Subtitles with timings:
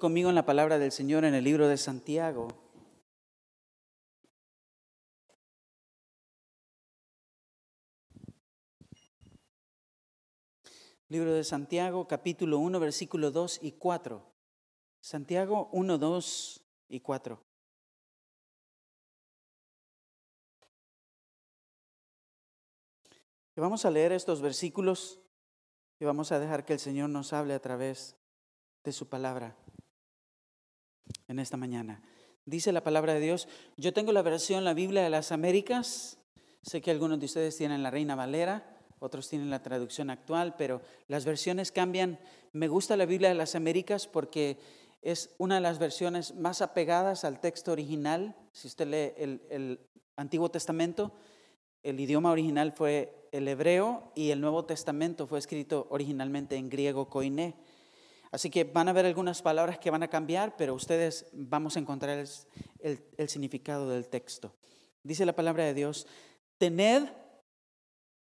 [0.00, 2.48] conmigo en la palabra del Señor en el libro de Santiago.
[11.08, 14.24] Libro de Santiago, capítulo 1, versículo 2 y 4.
[15.00, 17.40] Santiago 1, 2 y 4.
[23.56, 25.20] vamos a leer estos versículos
[25.98, 28.16] y vamos a dejar que el Señor nos hable a través
[28.84, 29.54] de su palabra
[31.28, 32.02] en esta mañana.
[32.46, 36.18] Dice la palabra de Dios, yo tengo la versión, la Biblia de las Américas,
[36.62, 40.82] sé que algunos de ustedes tienen la Reina Valera, otros tienen la traducción actual, pero
[41.08, 42.18] las versiones cambian.
[42.52, 44.58] Me gusta la Biblia de las Américas porque
[45.02, 48.36] es una de las versiones más apegadas al texto original.
[48.52, 49.80] Si usted lee el,
[50.16, 51.12] Antiguo Testamento,
[51.82, 57.08] el idioma original fue el hebreo y el Nuevo Testamento fue escrito originalmente en griego
[57.08, 57.54] koiné.
[58.32, 61.80] Así que van a haber algunas palabras que van a cambiar, pero ustedes vamos a
[61.80, 62.24] encontrar
[62.78, 64.54] el, el significado del texto.
[65.02, 66.06] Dice la palabra de Dios,
[66.58, 67.08] tened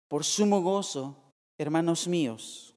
[0.09, 2.75] por sumo gozo, hermanos míos,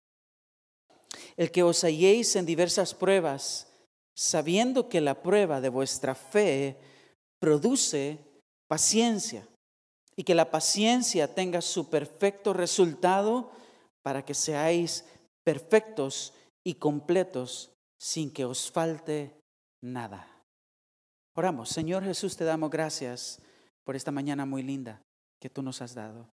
[1.35, 3.67] el que os halléis en diversas pruebas,
[4.15, 6.77] sabiendo que la prueba de vuestra fe
[7.39, 8.19] produce
[8.67, 9.47] paciencia
[10.15, 13.51] y que la paciencia tenga su perfecto resultado
[14.03, 15.05] para que seáis
[15.43, 16.33] perfectos
[16.67, 19.39] y completos sin que os falte
[19.81, 20.43] nada.
[21.33, 23.41] Oramos, Señor Jesús, te damos gracias
[23.85, 25.01] por esta mañana muy linda
[25.39, 26.29] que tú nos has dado.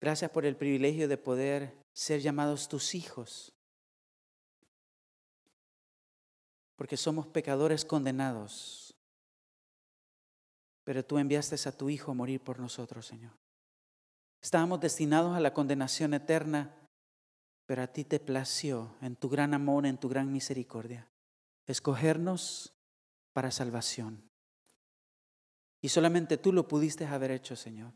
[0.00, 3.52] Gracias por el privilegio de poder ser llamados tus hijos,
[6.76, 8.88] porque somos pecadores condenados
[10.88, 13.32] pero tú enviaste a tu Hijo a morir por nosotros, Señor.
[14.40, 16.74] Estábamos destinados a la condenación eterna,
[17.68, 21.06] pero a ti te plació en tu gran amor, en tu gran misericordia,
[21.66, 22.72] escogernos
[23.34, 24.26] para salvación.
[25.82, 27.92] Y solamente tú lo pudiste haber hecho, Señor.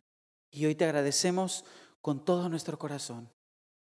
[0.51, 1.65] Y hoy te agradecemos
[2.03, 3.31] con todo nuestro corazón,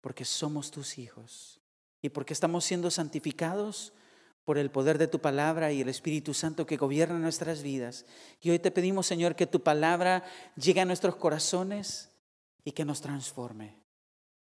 [0.01, 1.61] porque somos tus hijos
[2.03, 3.93] y porque estamos siendo santificados
[4.45, 8.05] por el poder de tu palabra y el Espíritu Santo que gobierna nuestras vidas.
[8.41, 10.25] Y hoy te pedimos, Señor, que tu palabra
[10.57, 12.11] llegue a nuestros corazones
[12.65, 13.81] y que nos transforme,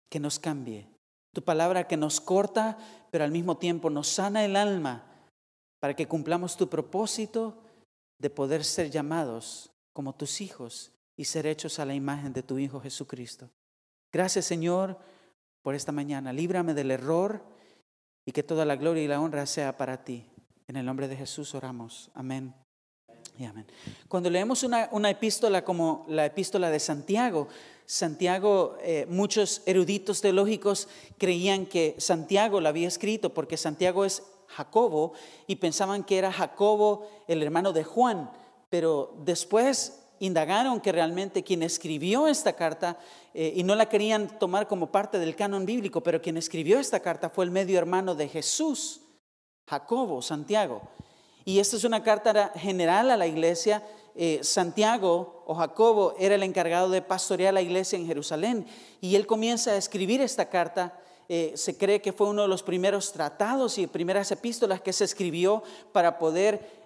[0.09, 0.92] que nos cambie.
[1.33, 2.77] Tu palabra que nos corta,
[3.11, 5.03] pero al mismo tiempo nos sana el alma
[5.79, 7.63] para que cumplamos tu propósito
[8.19, 12.57] de poder ser llamados como tus hijos y ser hechos a la imagen de tu
[12.57, 13.49] Hijo Jesucristo.
[14.11, 14.97] Gracias, Señor,
[15.61, 16.31] por esta mañana.
[16.31, 17.43] Líbrame del error
[18.25, 20.25] y que toda la gloria y la honra sea para ti.
[20.67, 22.09] En el nombre de Jesús oramos.
[22.13, 22.53] Amén.
[23.37, 23.65] Y amén.
[24.07, 27.47] Cuando leemos una, epístola como la epístola de Santiago,
[27.85, 35.13] Santiago, eh, muchos eruditos teológicos creían que Santiago la había escrito porque Santiago es Jacobo
[35.47, 38.31] y pensaban que era Jacobo el hermano de Juan,
[38.69, 42.97] pero después indagaron que realmente quien escribió esta carta,
[43.33, 47.01] eh, y no la querían tomar como parte del canon bíblico, pero quien escribió esta
[47.01, 49.01] carta fue el medio hermano de Jesús,
[49.67, 50.81] Jacobo, Santiago.
[51.45, 53.83] Y esta es una carta general a la iglesia.
[54.15, 58.67] Eh, Santiago o Jacobo era el encargado de pastorear la iglesia en Jerusalén
[59.01, 60.99] y él comienza a escribir esta carta.
[61.29, 65.05] Eh, se cree que fue uno de los primeros tratados y primeras epístolas que se
[65.05, 66.83] escribió para poder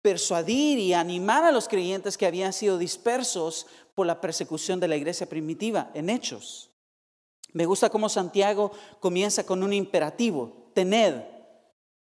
[0.00, 4.96] persuadir y animar a los creyentes que habían sido dispersos por la persecución de la
[4.96, 6.70] iglesia primitiva en hechos.
[7.52, 11.22] Me gusta cómo Santiago comienza con un imperativo, tened,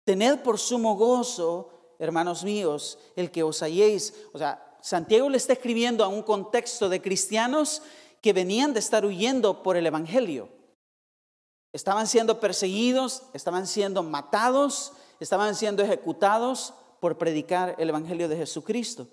[0.05, 4.15] tened por sumo gozo, hermanos míos, el que os halléis.
[4.33, 7.83] O sea, Santiago le está escribiendo a un contexto de cristianos
[8.23, 10.49] que venían de estar huyendo por el Evangelio.
[11.73, 19.09] Estaban siendo perseguidos, estaban siendo matados, estaban siendo ejecutados por predicar el Evangelio de Jesucristo.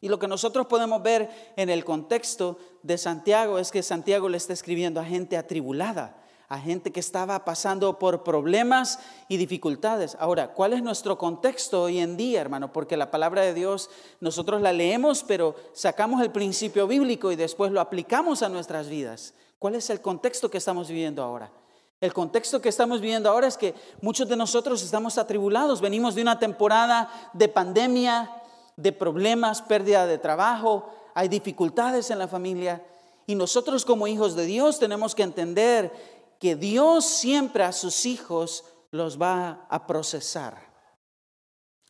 [0.00, 4.38] Y lo que nosotros podemos ver en el contexto de Santiago es que Santiago le
[4.38, 6.19] está escribiendo a gente atribulada,
[6.50, 8.98] a gente que estaba pasando por problemas
[9.28, 10.16] y dificultades.
[10.18, 12.72] Ahora, ¿cuál es nuestro contexto hoy en día, hermano?
[12.72, 13.88] Porque la palabra de Dios
[14.18, 19.32] nosotros la leemos, pero sacamos el principio bíblico y después lo aplicamos a nuestras vidas.
[19.60, 21.52] ¿Cuál es el contexto que estamos viviendo ahora?
[22.00, 26.22] El contexto que estamos viviendo ahora es que muchos de nosotros estamos atribulados, venimos de
[26.22, 28.28] una temporada de pandemia,
[28.74, 32.82] de problemas, pérdida de trabajo, hay dificultades en la familia
[33.26, 38.64] y nosotros como hijos de Dios tenemos que entender que Dios siempre a sus hijos
[38.90, 40.68] los va a procesar.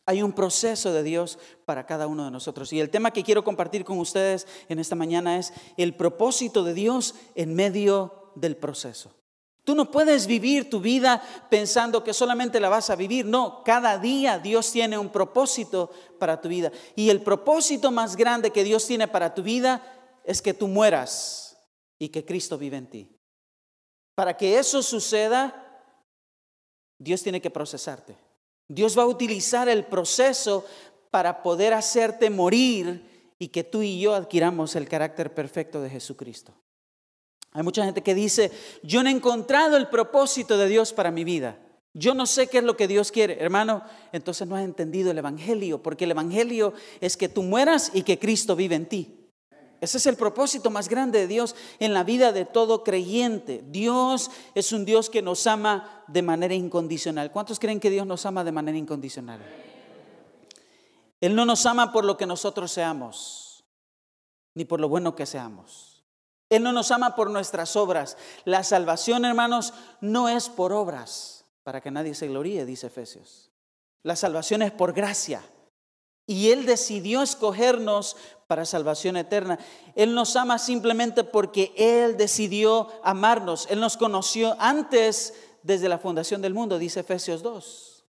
[0.05, 2.71] Hay un proceso de Dios para cada uno de nosotros.
[2.73, 6.75] Y el tema que quiero compartir con ustedes en esta mañana es el propósito de
[6.75, 9.15] Dios en medio del proceso
[9.63, 13.25] Tú no puedes vivir tu vida pensando que solamente la vas a vivir.
[13.25, 16.71] No, cada día Dios tiene un propósito para tu vida.
[16.95, 21.57] Y el propósito más grande que Dios tiene para tu vida es que tú mueras
[21.99, 23.20] y que Cristo vive en ti.
[24.15, 25.83] Para que eso suceda,
[26.99, 28.15] Dios tiene que procesarte.
[28.67, 30.65] Dios va a utilizar el proceso
[31.09, 36.53] para poder hacerte morir y que tú y yo adquiramos el carácter perfecto de Jesucristo.
[37.53, 41.23] Hay mucha gente que dice, yo no he encontrado el propósito de Dios para mi
[41.23, 41.57] vida.
[41.93, 43.37] Yo no sé qué es lo que Dios quiere.
[43.41, 48.03] Hermano, entonces no has entendido el Evangelio, porque el Evangelio es que tú mueras y
[48.03, 49.20] que Cristo vive en ti.
[49.81, 53.63] Ese es el propósito más grande de Dios en la vida de todo creyente.
[53.67, 57.31] Dios es un Dios que nos ama de manera incondicional.
[57.31, 59.41] ¿Cuántos creen que Dios nos ama de manera incondicional?
[61.19, 63.65] Él no nos ama por lo que nosotros seamos,
[64.53, 66.03] ni por lo bueno que seamos.
[66.49, 68.17] Él no nos ama por nuestras obras.
[68.45, 73.51] La salvación, hermanos, no es por obras, para que nadie se gloríe, dice Efesios.
[74.03, 75.43] La salvación es por gracia.
[76.27, 78.15] Y Él decidió escogernos
[78.51, 79.57] para salvación eterna.
[79.95, 83.65] Él nos ama simplemente porque Él decidió amarnos.
[83.69, 85.33] Él nos conoció antes
[85.63, 88.03] desde la fundación del mundo, dice Efesios 2.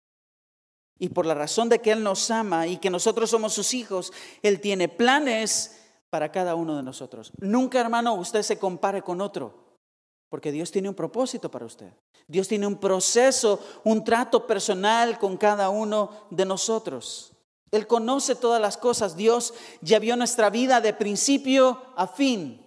[1.01, 4.13] Y por la razón de que Él nos ama y que nosotros somos sus hijos,
[4.41, 7.33] Él tiene planes para cada uno de nosotros.
[7.41, 9.81] Nunca, hermano, usted se compare con otro,
[10.29, 11.93] porque Dios tiene un propósito para usted.
[12.29, 17.33] Dios tiene un proceso, un trato personal con cada uno de nosotros.
[17.71, 19.17] Él conoce todas las cosas.
[19.17, 22.65] Dios ya vio nuestra vida de principio a fin.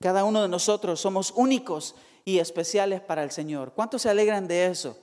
[0.00, 3.72] Cada uno de nosotros somos únicos y especiales para el Señor.
[3.72, 4.96] ¿Cuántos se alegran de eso?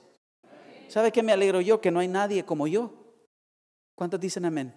[0.88, 1.80] ¿Sabe qué me alegro yo?
[1.80, 2.92] Que no hay nadie como yo.
[3.94, 4.74] ¿Cuántos dicen amén?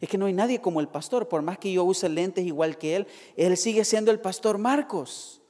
[0.00, 1.28] Es que no hay nadie como el pastor.
[1.28, 3.06] Por más que yo use lentes igual que él,
[3.36, 5.41] él sigue siendo el pastor Marcos.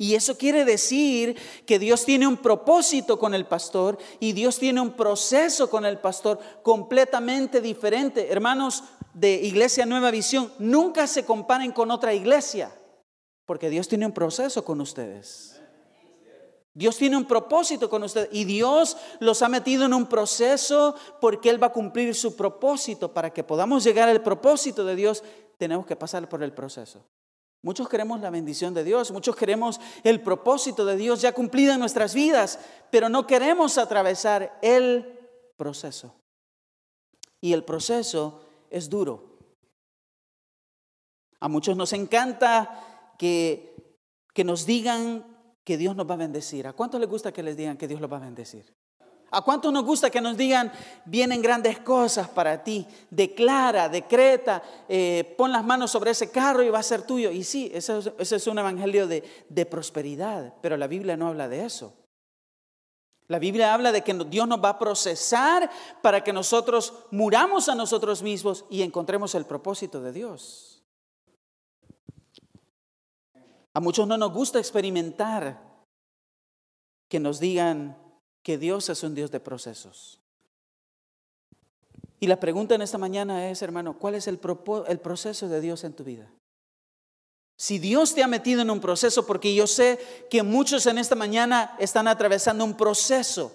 [0.00, 1.36] Y eso quiere decir
[1.66, 5.98] que Dios tiene un propósito con el pastor y Dios tiene un proceso con el
[5.98, 8.32] pastor completamente diferente.
[8.32, 8.82] Hermanos
[9.12, 12.72] de Iglesia Nueva Visión, nunca se comparen con otra iglesia,
[13.44, 15.60] porque Dios tiene un proceso con ustedes.
[16.72, 21.50] Dios tiene un propósito con ustedes y Dios los ha metido en un proceso porque
[21.50, 23.12] Él va a cumplir su propósito.
[23.12, 25.22] Para que podamos llegar al propósito de Dios,
[25.58, 27.04] tenemos que pasar por el proceso.
[27.62, 31.80] Muchos queremos la bendición de Dios, muchos queremos el propósito de Dios ya cumplido en
[31.80, 32.58] nuestras vidas,
[32.90, 35.18] pero no queremos atravesar el
[35.56, 36.14] proceso.
[37.40, 39.38] Y el proceso es duro.
[41.38, 43.96] A muchos nos encanta que,
[44.32, 45.26] que nos digan
[45.64, 46.66] que Dios nos va a bendecir.
[46.66, 48.74] ¿A cuántos les gusta que les digan que Dios los va a bendecir?
[49.32, 50.72] ¿A cuánto nos gusta que nos digan,
[51.04, 52.86] vienen grandes cosas para ti?
[53.10, 57.30] Declara, decreta, eh, pon las manos sobre ese carro y va a ser tuyo.
[57.30, 61.64] Y sí, ese es, un evangelio de, de prosperidad, pero la Biblia no habla de
[61.64, 61.94] eso.
[63.28, 65.70] La Biblia habla de que Dios nos va a procesar
[66.02, 70.82] para que nosotros muramos a nosotros mismos y encontremos el propósito de Dios.
[73.72, 75.62] A muchos no nos gusta experimentar
[77.08, 77.96] que nos digan,
[78.42, 80.20] que Dios es un Dios de procesos.
[82.18, 84.38] Y la pregunta en esta mañana es, hermano, ¿cuál es el,
[84.88, 86.30] el, proceso de Dios en tu vida?
[87.56, 89.98] Si Dios te ha metido en un proceso, porque yo sé
[90.30, 93.52] que muchos en esta mañana están atravesando un proceso.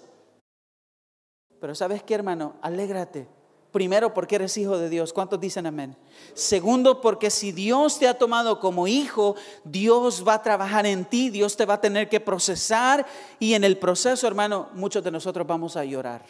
[1.60, 3.28] Pero sabes qué, hermano, alégrate,
[3.76, 5.12] Primero, porque eres hijo de Dios.
[5.12, 5.98] ¿Cuántos dicen amén?
[6.32, 11.28] Segundo, porque si Dios te ha tomado como hijo, Dios va a trabajar en ti,
[11.28, 13.04] Dios te va a tener que procesar
[13.38, 16.24] y en el proceso, hermano, muchos de nosotros vamos a llorar.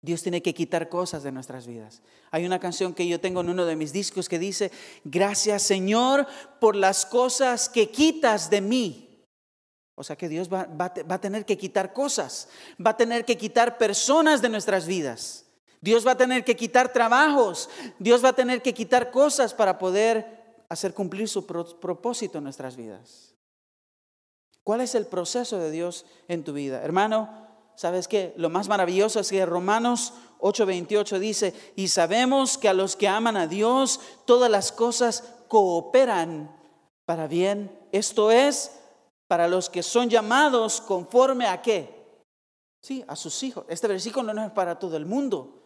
[0.00, 2.02] Dios tiene que quitar cosas de nuestras vidas.
[2.30, 4.70] Hay una canción que yo tengo en uno de mis discos que dice,
[5.02, 6.28] gracias Señor
[6.60, 9.24] por las cosas que quitas de mí.
[9.96, 12.46] O sea que Dios va, va a tener que quitar cosas,
[12.78, 15.45] va a tener que quitar personas de nuestras vidas.
[15.80, 17.68] Dios va a tener que quitar trabajos,
[17.98, 22.76] Dios va a tener que quitar cosas para poder hacer cumplir su propósito en nuestras
[22.76, 23.34] vidas.
[24.64, 26.82] ¿Cuál es el proceso de Dios en tu vida?
[26.82, 28.34] Hermano, ¿sabes qué?
[28.36, 33.36] Lo más maravilloso es que Romanos 8:28 dice, y sabemos que a los que aman
[33.36, 36.54] a Dios, todas las cosas cooperan
[37.04, 37.70] para bien.
[37.92, 38.72] Esto es,
[39.28, 41.94] para los que son llamados conforme a qué?
[42.82, 43.64] Sí, a sus hijos.
[43.68, 45.65] Este versículo no es para todo el mundo.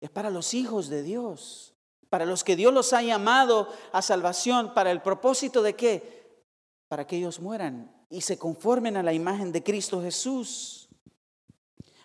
[0.00, 1.74] Es para los hijos de Dios,
[2.10, 6.44] para los que Dios los ha llamado a salvación, para el propósito de qué?
[6.88, 10.88] Para que ellos mueran y se conformen a la imagen de Cristo Jesús.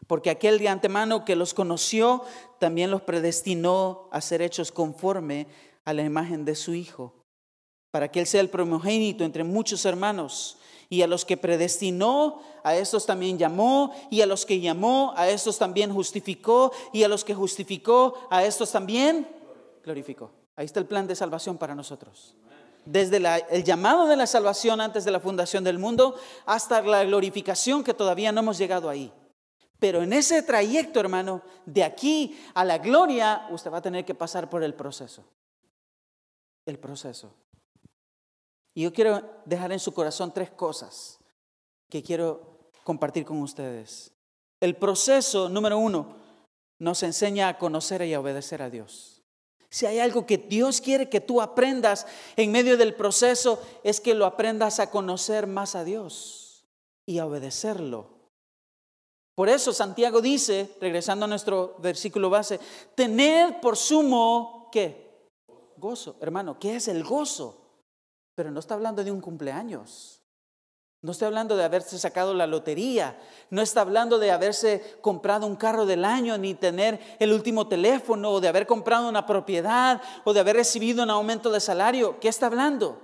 [0.07, 2.23] Porque aquel de antemano que los conoció,
[2.59, 5.47] también los predestinó a ser hechos conforme
[5.85, 7.23] a la imagen de su Hijo,
[7.91, 10.57] para que Él sea el primogénito entre muchos hermanos.
[10.91, 13.95] Y a los que predestinó, a estos también llamó.
[14.09, 16.73] Y a los que llamó, a estos también justificó.
[16.91, 19.25] Y a los que justificó, a estos también
[19.85, 20.31] glorificó.
[20.57, 22.35] Ahí está el plan de salvación para nosotros.
[22.83, 23.21] Desde
[23.51, 27.93] el llamado de la salvación antes de la fundación del mundo hasta la glorificación que
[27.93, 29.13] todavía no hemos llegado ahí.
[29.79, 34.13] Pero en ese trayecto, hermano, de aquí a la gloria, usted va a tener que
[34.13, 35.23] pasar por el proceso.
[36.65, 37.33] El proceso.
[38.73, 41.19] Y yo quiero dejar en su corazón tres cosas
[41.89, 44.13] que quiero compartir con ustedes.
[44.59, 46.15] El proceso, número uno,
[46.79, 49.21] nos enseña a conocer y a obedecer a Dios.
[49.69, 54.13] Si hay algo que Dios quiere que tú aprendas en medio del proceso, es que
[54.13, 56.65] lo aprendas a conocer más a Dios
[57.05, 58.21] y a obedecerlo.
[59.35, 62.59] Por eso Santiago dice, regresando a nuestro versículo base,
[62.95, 65.29] tener por sumo, ¿qué?
[65.77, 66.17] Gozo.
[66.19, 67.60] Hermano, ¿qué es el gozo?
[68.35, 70.21] Pero no está hablando de un cumpleaños.
[71.03, 73.19] No está hablando de haberse sacado la lotería,
[73.49, 78.29] no está hablando de haberse comprado un carro del año, ni tener el último teléfono,
[78.29, 82.19] o de haber comprado una propiedad, o de haber recibido un aumento de salario.
[82.19, 83.01] ¿Qué está hablando?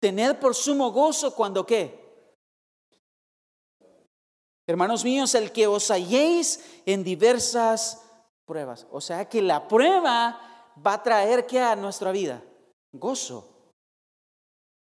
[0.00, 2.00] Tener por sumo gozo cuando qué?
[4.66, 8.02] Hermanos míos, el que os halléis en diversas
[8.46, 8.86] pruebas.
[8.90, 12.42] O sea que la prueba va a traer qué a nuestra vida?
[12.92, 13.49] Gozo.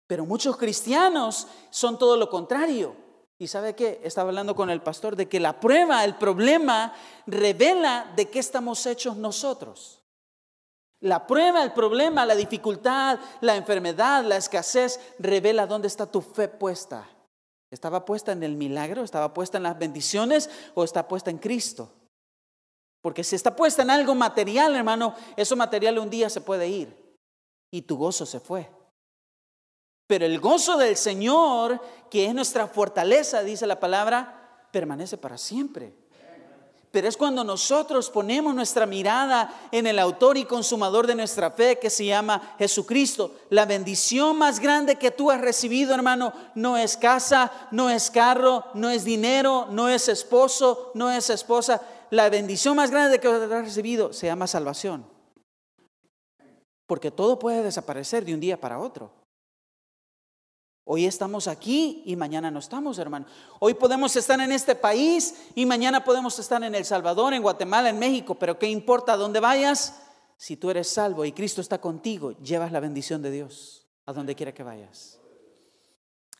[0.07, 2.95] Pero muchos cristianos son todo lo contrario.
[3.37, 4.01] ¿Y sabe qué?
[4.03, 6.93] Estaba hablando con el pastor de que la prueba, el problema,
[7.27, 10.01] revela de qué estamos hechos nosotros.
[11.01, 16.47] La prueba, el problema, la dificultad, la enfermedad, la escasez, revela dónde está tu fe
[16.47, 17.07] puesta.
[17.69, 19.03] ¿Estaba puesta en el milagro?
[19.03, 20.49] ¿Estaba puesta en las bendiciones?
[20.73, 21.91] ¿O está puesta en Cristo?
[23.01, 27.17] Porque si está puesta en algo material, hermano, eso material un día se puede ir
[27.71, 28.76] y tu gozo se fue.
[30.07, 35.93] Pero el gozo del Señor, que es nuestra fortaleza, dice la palabra, permanece para siempre.
[36.89, 41.77] Pero es cuando nosotros ponemos nuestra mirada en el autor y consumador de nuestra fe
[41.77, 43.35] que se llama Jesucristo.
[43.49, 48.63] La bendición más grande que tú has recibido, hermano, no es casa, no es carro,
[48.73, 51.81] no es dinero, no es esposo, no es esposa.
[52.09, 55.05] La bendición más grande que has recibido se llama salvación.
[56.87, 59.11] Porque todo puede desaparecer de un día para otro.
[60.89, 63.25] Hoy estamos aquí y mañana no estamos, hermano.
[63.59, 67.89] Hoy podemos estar en este país y mañana podemos estar en El Salvador, en Guatemala,
[67.89, 70.01] en México, pero ¿qué importa dónde vayas?
[70.37, 74.33] Si tú eres salvo y Cristo está contigo, llevas la bendición de Dios a donde
[74.33, 75.19] quiera que vayas.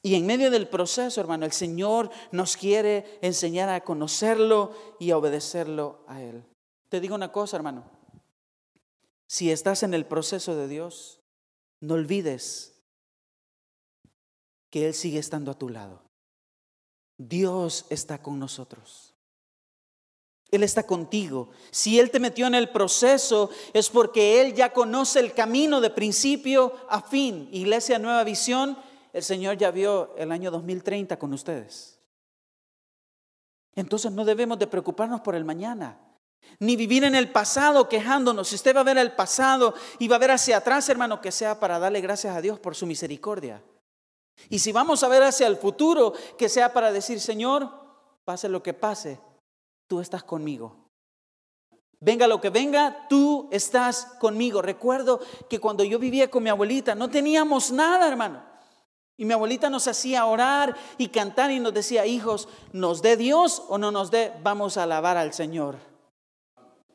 [0.02, 5.18] Y en medio del proceso, hermano, el Señor nos quiere enseñar a conocerlo y a
[5.18, 6.46] obedecerlo a Él.
[6.88, 7.84] Te digo una cosa, hermano.
[9.26, 11.20] Si estás en el proceso de Dios,
[11.82, 12.77] no olvides
[14.70, 16.02] que Él sigue estando a tu lado.
[17.18, 19.16] Dios está con nosotros.
[20.50, 21.50] Él está contigo.
[21.72, 25.90] Si Él te metió en el proceso es porque Él ya conoce el camino de
[25.90, 27.50] principio a fin.
[27.52, 28.78] Iglesia Nueva Visión,
[29.14, 32.00] el Señor ya vio el año 2030 con ustedes.
[33.76, 36.00] Entonces no debemos de preocuparnos por el mañana,
[36.60, 38.48] ni vivir en el pasado quejándonos.
[38.48, 41.32] Si usted va a ver el pasado y va a ver hacia atrás, hermano, que
[41.32, 43.62] sea para darle gracias a Dios por su misericordia.
[44.50, 47.70] Y si vamos a ver hacia el futuro, que sea para decir, Señor,
[48.24, 49.20] pase lo que pase,
[49.88, 50.76] tú estás conmigo.
[52.00, 54.62] Venga lo que venga, tú estás conmigo.
[54.62, 58.44] Recuerdo que cuando yo vivía con mi abuelita no teníamos nada, hermano.
[59.18, 63.64] Y mi abuelita nos hacía orar y cantar y nos decía, hijos, nos dé Dios
[63.68, 65.87] o no nos dé, vamos a alabar al Señor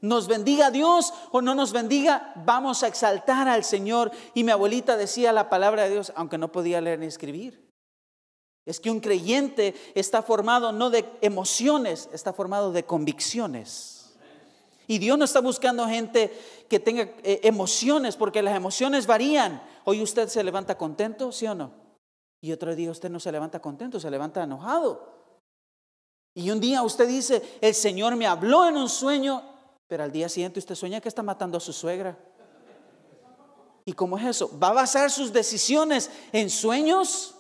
[0.03, 4.11] nos bendiga Dios o no nos bendiga, vamos a exaltar al Señor.
[4.35, 7.71] Y mi abuelita decía la palabra de Dios, aunque no podía leer ni escribir.
[8.67, 14.13] Es que un creyente está formado no de emociones, está formado de convicciones.
[14.89, 16.37] Y Dios no está buscando gente
[16.69, 19.63] que tenga eh, emociones, porque las emociones varían.
[19.85, 21.73] Hoy usted se levanta contento, ¿sí o no?
[22.41, 25.13] Y otro día usted no se levanta contento, se levanta enojado.
[26.35, 29.52] Y un día usted dice, el Señor me habló en un sueño
[29.93, 32.17] pero al día siguiente usted sueña que está matando a su suegra.
[33.85, 34.59] ¿Y cómo es eso?
[34.59, 37.35] ¿Va a basar sus decisiones en sueños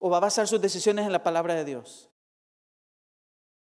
[0.00, 2.10] o va a basar sus decisiones en la palabra de Dios?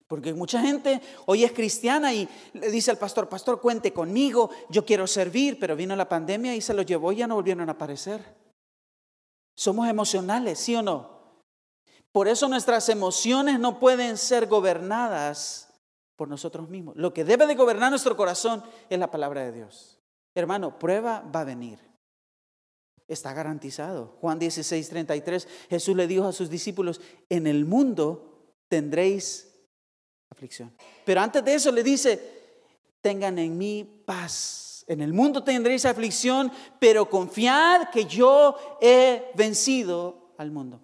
[0.07, 4.85] Porque mucha gente hoy es cristiana y le dice al pastor, pastor, cuente conmigo, yo
[4.85, 7.73] quiero servir, pero vino la pandemia y se lo llevó y ya no volvieron a
[7.73, 8.23] aparecer.
[9.57, 11.43] Somos emocionales, ¿sí o no?
[12.13, 15.70] Por eso nuestras emociones no pueden ser gobernadas
[16.21, 16.95] por nosotros mismos.
[16.97, 18.61] Lo que debe de gobernar nuestro corazón
[18.91, 19.97] es la palabra de Dios.
[20.35, 21.79] Hermano, prueba va a venir.
[23.07, 24.17] está garantizado.
[24.21, 29.51] Juan 16, 33, Jesús le dijo a sus discípulos, en el mundo tendréis
[30.29, 30.71] aflicción.
[31.05, 32.21] Pero antes de eso le dice,
[33.01, 34.85] tengan en mí paz.
[34.87, 40.79] En el mundo tendréis aflicción, pero confiad que yo he vencido al mundo.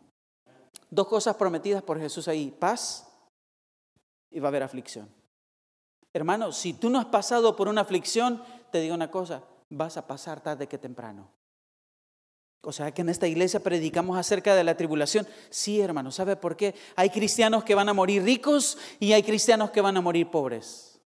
[0.90, 3.04] Dos cosas prometidas por Jesús ahí, paz
[4.32, 5.16] y va a haber aflicción.
[6.18, 10.08] Hermano, si tú no has pasado por una aflicción, te digo una cosa, vas a
[10.08, 11.30] pasar tarde que temprano.
[12.62, 15.28] O sea que en esta iglesia predicamos acerca de la tribulación.
[15.52, 16.74] Sí, hermano, ¿sabe por qué?
[16.96, 21.00] Hay cristianos que van a morir ricos y hay cristianos que van a morir pobres.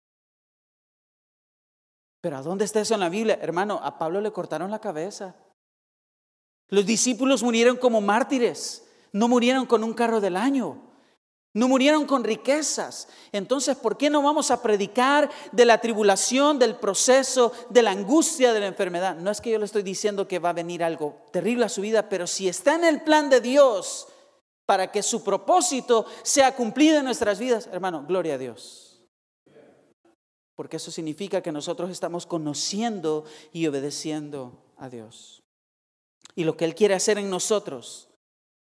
[2.20, 3.38] Pero ¿a dónde está eso en la Biblia?
[3.40, 5.36] Hermano, a Pablo le cortaron la cabeza.
[6.68, 10.88] Los discípulos murieron como mártires, no murieron con un carro del año.
[11.54, 13.08] No murieron con riquezas.
[13.32, 18.52] Entonces, ¿por qué no vamos a predicar de la tribulación, del proceso, de la angustia
[18.52, 19.16] de la enfermedad?
[19.16, 21.80] No es que yo le estoy diciendo que va a venir algo terrible a su
[21.80, 24.08] vida, pero si está en el plan de Dios
[24.66, 29.02] para que su propósito sea cumplido en nuestras vidas, hermano, gloria a Dios.
[30.54, 35.42] Porque eso significa que nosotros estamos conociendo y obedeciendo a Dios.
[36.34, 38.08] Y lo que Él quiere hacer en nosotros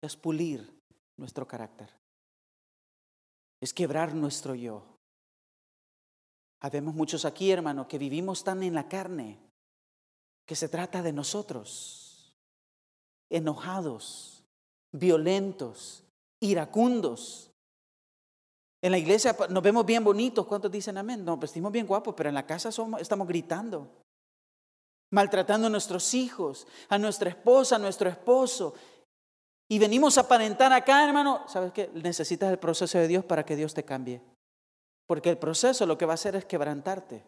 [0.02, 0.80] es pulir
[1.18, 2.05] nuestro carácter
[3.66, 4.84] es quebrar nuestro yo.
[6.60, 9.40] Habemos muchos aquí, hermano, que vivimos tan en la carne
[10.46, 12.32] que se trata de nosotros,
[13.28, 14.44] enojados,
[14.92, 16.04] violentos,
[16.40, 17.50] iracundos.
[18.84, 21.26] En la iglesia nos vemos bien bonitos, ¿cuántos dicen amén?
[21.26, 23.90] No, vestimos bien guapos, pero en la casa somos, estamos gritando,
[25.10, 28.76] maltratando a nuestros hijos, a nuestra esposa, a nuestro esposo,
[29.68, 31.90] y venimos a aparentar acá, hermano, ¿sabes qué?
[31.94, 34.22] Necesitas el proceso de Dios para que Dios te cambie.
[35.08, 37.24] Porque el proceso lo que va a hacer es quebrantarte.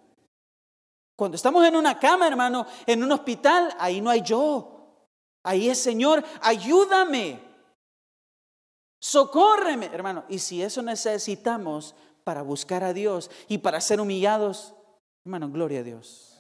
[1.15, 5.07] Cuando estamos en una cama, hermano, en un hospital, ahí no hay yo.
[5.44, 7.40] Ahí es, Señor, ayúdame.
[9.01, 10.25] Socórreme, hermano.
[10.29, 14.75] Y si eso necesitamos para buscar a Dios y para ser humillados,
[15.25, 16.40] hermano, gloria a Dios.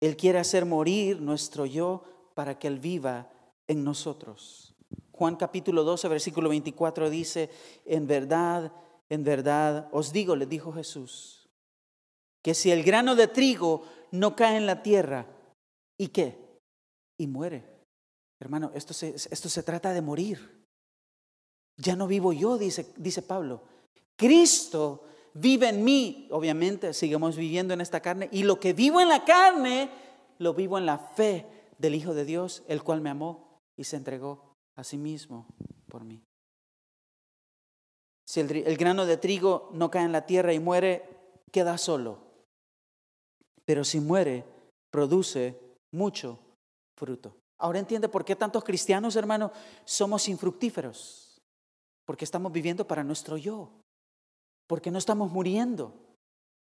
[0.00, 3.30] Él quiere hacer morir nuestro yo para que Él viva
[3.66, 4.74] en nosotros.
[5.12, 7.50] Juan capítulo 12, versículo 24 dice,
[7.84, 8.72] en verdad,
[9.08, 11.48] en verdad, os digo, le dijo Jesús,
[12.42, 15.26] que si el grano de trigo no cae en la tierra,
[15.96, 16.58] ¿y qué?
[17.18, 17.64] Y muere.
[18.40, 20.66] Hermano, esto se, esto se trata de morir.
[21.76, 23.62] Ya no vivo yo, dice, dice Pablo.
[24.16, 26.26] Cristo vive en mí.
[26.32, 28.28] Obviamente, seguimos viviendo en esta carne.
[28.32, 29.90] Y lo que vivo en la carne,
[30.38, 33.96] lo vivo en la fe del Hijo de Dios, el cual me amó y se
[33.96, 35.46] entregó a sí mismo
[35.88, 36.22] por mí.
[38.26, 41.06] Si el, grano de trigo no cae en la tierra y muere,
[41.50, 42.18] queda solo.
[43.64, 44.44] Pero si muere,
[44.90, 45.58] produce
[45.92, 46.38] mucho
[46.96, 47.36] fruto.
[47.58, 49.52] Ahora entiende por qué tantos cristianos, hermano,
[49.84, 51.42] somos infructíferos.
[52.06, 53.70] Porque estamos viviendo para nuestro yo.
[54.66, 55.94] Porque no estamos muriendo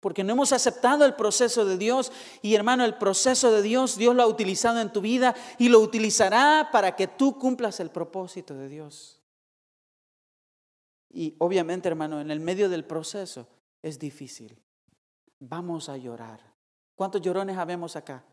[0.00, 2.12] porque no hemos aceptado el proceso de Dios.
[2.42, 5.80] Y hermano, el proceso de Dios, Dios lo ha utilizado en tu vida y lo
[5.80, 9.20] utilizará para que tú cumplas el propósito de Dios.
[11.10, 13.48] Y obviamente, hermano, en el medio del proceso
[13.82, 14.62] es difícil.
[15.38, 16.40] Vamos a llorar.
[16.94, 18.24] ¿Cuántos llorones habemos acá?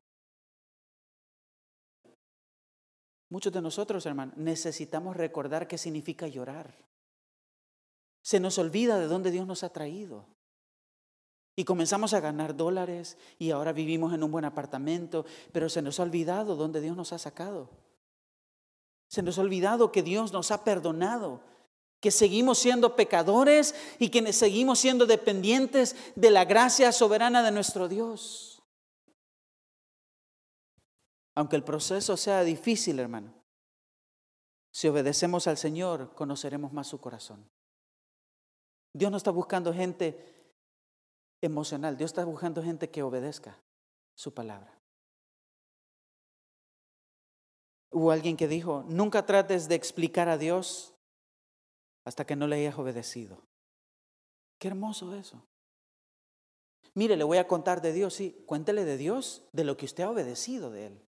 [3.29, 6.77] Muchos de nosotros, hermano, necesitamos recordar qué significa llorar.
[8.21, 10.27] Se nos olvida de dónde Dios nos ha traído.
[11.55, 15.99] Y comenzamos a ganar dólares y ahora vivimos en un buen apartamento, pero se nos
[15.99, 17.69] ha olvidado dónde Dios nos ha sacado.
[19.07, 21.41] Se nos ha olvidado que Dios nos ha perdonado,
[21.99, 27.87] que seguimos siendo pecadores y que seguimos siendo dependientes de la gracia soberana de nuestro
[27.87, 28.63] Dios.
[31.35, 33.33] Aunque el proceso sea difícil, hermano,
[34.71, 37.47] si obedecemos al Señor, conoceremos más su corazón.
[38.91, 40.42] Dios no está buscando gente
[41.45, 41.97] emocional.
[41.97, 43.59] Dios está buscando gente que obedezca
[44.15, 44.79] su palabra.
[47.91, 50.93] Hubo alguien que dijo, nunca trates de explicar a Dios
[52.05, 53.41] hasta que no le hayas obedecido.
[54.59, 55.45] Qué hermoso eso.
[56.95, 60.03] Mire, le voy a contar de Dios, sí, cuéntele de Dios, de lo que usted
[60.03, 61.07] ha obedecido de Él.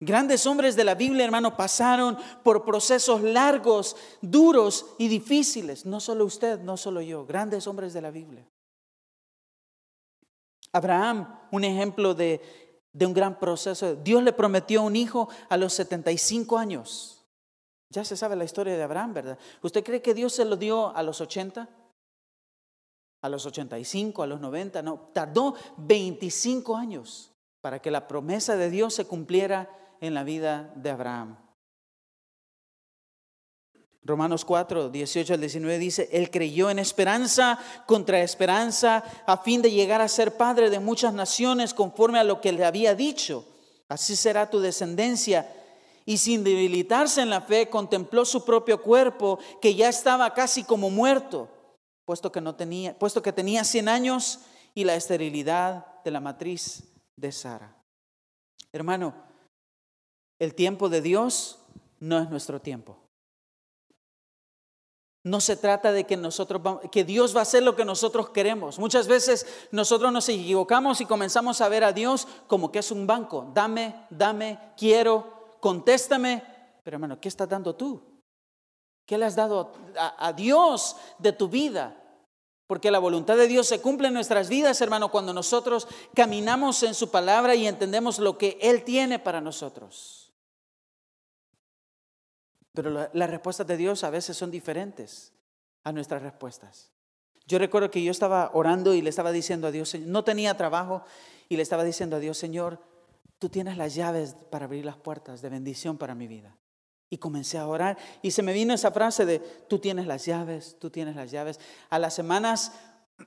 [0.00, 5.86] Grandes hombres de la Biblia, hermano, pasaron por procesos largos, duros y difíciles.
[5.86, 8.46] No solo usted, no solo yo, grandes hombres de la Biblia.
[10.72, 12.40] Abraham, un ejemplo de,
[13.00, 13.96] un gran proceso.
[13.96, 17.26] Dios le prometió un hijo a los 75 años.
[17.90, 19.38] Ya se sabe la historia de Abraham, ¿verdad?
[19.62, 21.68] ¿Usted cree que Dios se lo dio a los 80?
[23.20, 28.70] a los 85, a los 90, no, tardó 25 años para que la promesa de
[28.70, 29.68] Dios se cumpliera
[30.00, 31.36] en la vida de Abraham.
[34.08, 39.70] Romanos 4, 18 al 19 dice, Él creyó en esperanza contra esperanza a fin de
[39.70, 43.44] llegar a ser padre de muchas naciones conforme a lo que le había dicho.
[43.86, 45.54] Así será tu descendencia.
[46.06, 50.88] Y sin debilitarse en la fe, contempló su propio cuerpo, que ya estaba casi como
[50.88, 51.50] muerto,
[52.06, 54.40] puesto que, no tenía, puesto que tenía 100 años
[54.74, 56.84] y la esterilidad de la matriz
[57.14, 57.76] de Sara.
[58.72, 59.27] Hermano,
[60.38, 61.58] el tiempo de Dios
[62.00, 62.98] no es nuestro tiempo.
[65.24, 68.78] No se trata de que nosotros que Dios va a hacer lo que nosotros queremos.
[68.78, 73.06] Muchas veces nosotros nos equivocamos y comenzamos a ver a Dios como que es un
[73.06, 73.50] banco.
[73.52, 76.42] Dame, dame, quiero, contéstame.
[76.84, 78.00] Pero hermano, ¿qué estás dando tú?
[79.04, 81.96] ¿Qué le has dado a, a Dios de tu vida?
[82.68, 86.94] Porque la voluntad de Dios se cumple en nuestras vidas, hermano, cuando nosotros caminamos en
[86.94, 90.27] su palabra y entendemos lo que Él tiene para nosotros.
[92.78, 95.32] Pero las respuestas de Dios a veces son diferentes
[95.82, 96.92] a nuestras respuestas.
[97.44, 101.02] Yo recuerdo que yo estaba orando y le estaba diciendo a Dios, no tenía trabajo
[101.48, 102.80] y le estaba diciendo a Dios, Señor,
[103.40, 106.56] tú tienes las llaves para abrir las puertas de bendición para mi vida.
[107.10, 110.76] Y comencé a orar y se me vino esa frase de, tú tienes las llaves,
[110.78, 111.58] tú tienes las llaves.
[111.90, 112.74] A las semanas,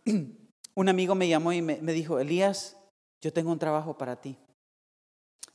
[0.76, 2.78] un amigo me llamó y me, me dijo, Elías,
[3.20, 4.38] yo tengo un trabajo para ti.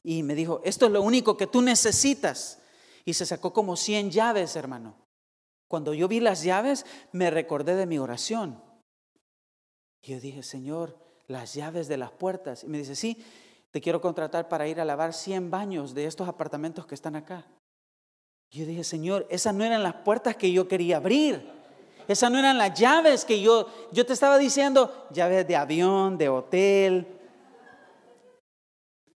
[0.02, 2.58] Y me dijo, esto es lo único que tú necesitas
[3.06, 4.96] y se sacó como 100 llaves, hermano.
[5.68, 8.60] Cuando yo vi las llaves, me recordé de mi oración.
[10.02, 12.64] Y yo dije, Señor, las llaves de las puertas.
[12.64, 13.24] Y me dice, sí,
[13.70, 17.46] te quiero contratar para ir a lavar 100 baños de estos apartamentos que están acá.
[18.50, 21.48] Y yo dije, Señor, esas no eran las puertas que yo quería abrir.
[22.08, 26.28] Esas no eran las llaves que yo, yo te estaba diciendo, llaves de avión, de
[26.28, 27.15] hotel,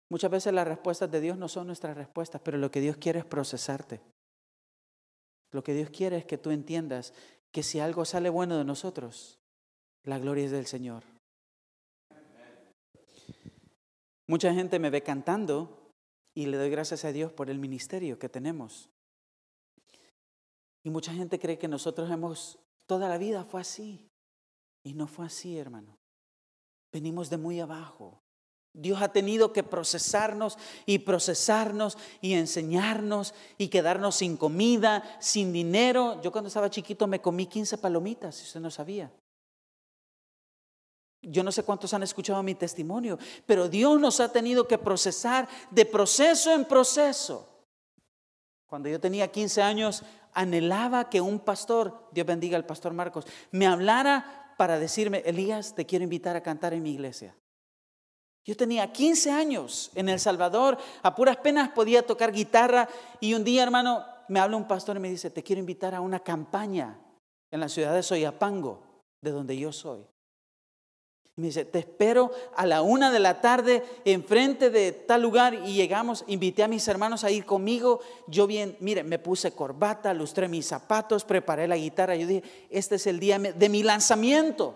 [0.10, 3.20] Muchas veces las respuestas de Dios no son nuestras respuestas, pero lo que Dios quiere
[3.20, 4.02] es procesarte.
[5.52, 7.14] Lo que Dios quiere es que tú entiendas
[7.52, 9.40] que si algo sale bueno de nosotros,
[10.04, 11.04] la gloria es del Señor.
[14.28, 15.92] Mucha gente me ve cantando
[16.34, 18.90] y le doy gracias a Dios por el ministerio que tenemos.
[20.84, 24.08] Y mucha gente cree que nosotros hemos, toda la vida fue así.
[24.84, 25.98] Y no fue así, hermano.
[26.94, 28.22] Venimos de muy abajo.
[28.78, 36.22] Dios ha tenido que procesarnos y procesarnos y enseñarnos y quedarnos sin comida, sin dinero.
[36.22, 39.12] Yo cuando estaba chiquito me comí 15 palomitas, si usted no sabía.
[41.24, 45.48] Yo no sé cuántos han escuchado mi testimonio, pero Dios nos ha tenido que procesar
[45.72, 47.50] de proceso en proceso.
[48.68, 53.66] Cuando yo tenía 15 años, anhelaba que un pastor, Dios bendiga al pastor Marcos, me
[53.66, 57.36] hablara para decirme, Elías, te quiero invitar a cantar en mi iglesia.
[58.48, 62.88] Yo tenía 15 años en El Salvador, a puras penas podía tocar guitarra
[63.20, 66.00] y un día, hermano, me habla un pastor y me dice, te quiero invitar a
[66.00, 66.98] una campaña
[67.52, 68.82] en la ciudad de Soyapango,
[69.22, 70.00] de donde yo soy.
[71.36, 75.54] Y me dice, te espero a la una de la tarde enfrente de tal lugar
[75.54, 78.00] y llegamos, invité a mis hermanos a ir conmigo.
[78.28, 82.16] Yo bien, mire, me puse corbata, lustré mis zapatos, preparé la guitarra.
[82.16, 84.74] Yo dije, este es el día de mi lanzamiento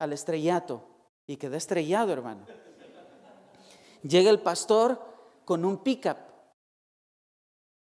[0.00, 0.95] al estrellato
[1.26, 2.46] y quedé estrellado, hermano.
[4.02, 5.00] Llega el pastor
[5.44, 6.18] con un pickup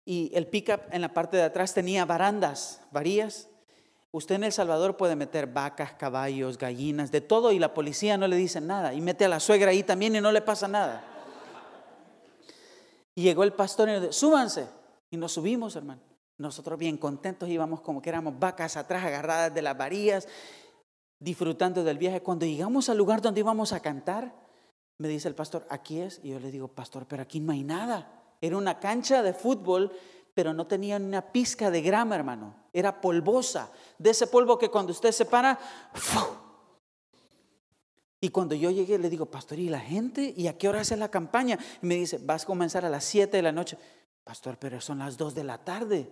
[0.06, 3.50] y el pickup en la parte de atrás tenía barandas, varías.
[4.12, 8.28] Usted en El Salvador puede meter vacas, caballos, gallinas, de todo y la policía no
[8.28, 8.94] le dice nada.
[8.94, 11.04] Y mete a la suegra ahí también y no le pasa nada.
[13.16, 14.68] Llegó el pastor y nos dijo, súbanse.
[15.12, 16.02] Y nos subimos, hermano.
[16.38, 20.28] Nosotros bien contentos íbamos como que éramos vacas atrás agarradas de las varillas
[21.20, 22.22] disfrutando del viaje.
[22.22, 24.34] Cuando llegamos al lugar donde íbamos a cantar,
[24.98, 26.20] me dice el pastor, aquí es.
[26.24, 28.36] Y yo le digo, pastor, pero aquí no hay nada.
[28.42, 29.92] Era una cancha de fútbol,
[30.34, 32.56] pero no tenía una pizca de grama, hermano.
[32.74, 33.72] Era polvosa.
[33.98, 35.60] De ese polvo que cuando usted se para,
[38.20, 40.34] y cuando yo llegué, le digo, pastor, ¿y la gente?
[40.36, 41.60] ¿Y a qué hora hace la campaña?
[41.82, 43.78] Y me dice, vas a comenzar a las 7 de la noche.
[44.24, 46.12] Pastor, pero son las 2 de la tarde.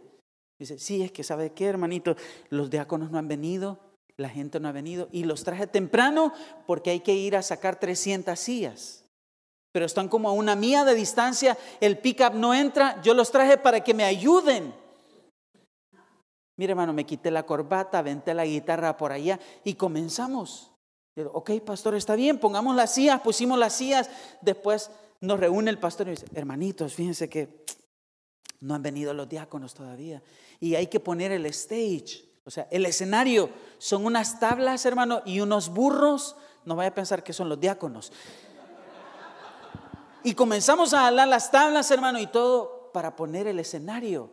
[0.60, 2.16] Dice, sí, es que sabe qué, hermanito,
[2.50, 3.80] los diáconos no han venido,
[4.18, 6.34] la gente no ha venido y los traje temprano
[6.66, 9.04] porque hay que ir a sacar 300 sillas.
[9.72, 13.58] Pero están como a una mía de distancia, el pickup no entra, yo los traje
[13.58, 14.74] para que me ayuden.
[16.58, 20.72] Mire, hermano, me quité la corbata, aventé la guitarra por allá y comenzamos.
[21.14, 24.10] Digo, ok, pastor, está bien, pongamos las sillas, pusimos las sillas.
[24.42, 27.66] Después nos reúne el pastor y dice, hermanitos, fíjense que
[28.62, 30.24] no han venido los diáconos todavía.
[30.62, 35.40] Y hay que poner el stage O sea, el escenario son unas tablas, hermano, y
[35.40, 36.36] unos burros.
[36.64, 38.12] No vaya a pensar que son los diáconos.
[40.24, 44.32] Y comenzamos a jalar las tablas, hermano, y todo para poner el escenario.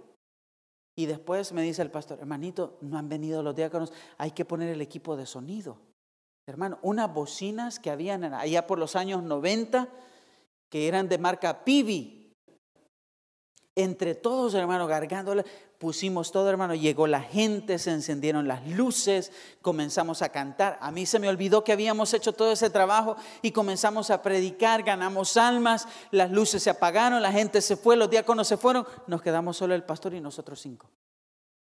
[0.95, 4.69] Y después me dice el pastor, hermanito, no han venido los diáconos, hay que poner
[4.69, 5.79] el equipo de sonido.
[6.47, 9.89] Hermano, unas bocinas que habían allá por los años 90,
[10.71, 12.33] que eran de marca Pivi.
[13.75, 15.45] Entre todos, hermano, gargándole,
[15.83, 20.79] pusimos todo, hermano, llegó la gente, se encendieron las luces, comenzamos a cantar.
[20.81, 24.85] A mí se me olvidó que habíamos hecho todo ese trabajo y comenzamos a predicar,
[24.85, 29.23] ganamos almas, las luces se apagaron, la gente se fue, los diáconos se fueron, nos
[29.23, 30.89] quedamos solo el pastor y nosotros cinco.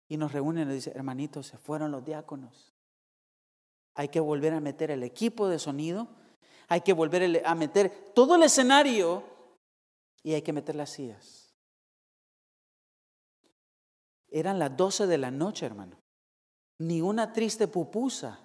[0.08, 2.74] Y nos reúnen y dice, hermanitos, se fueron los diáconos.
[3.96, 6.08] Hay que volver a meter el equipo de sonido,
[6.70, 9.26] hay que volver a meter todo el escenario
[10.24, 11.45] y hay que meter las sillas.
[14.36, 15.96] Eran las 12 de la noche, hermano.
[16.80, 18.38] Ni una triste pupusa.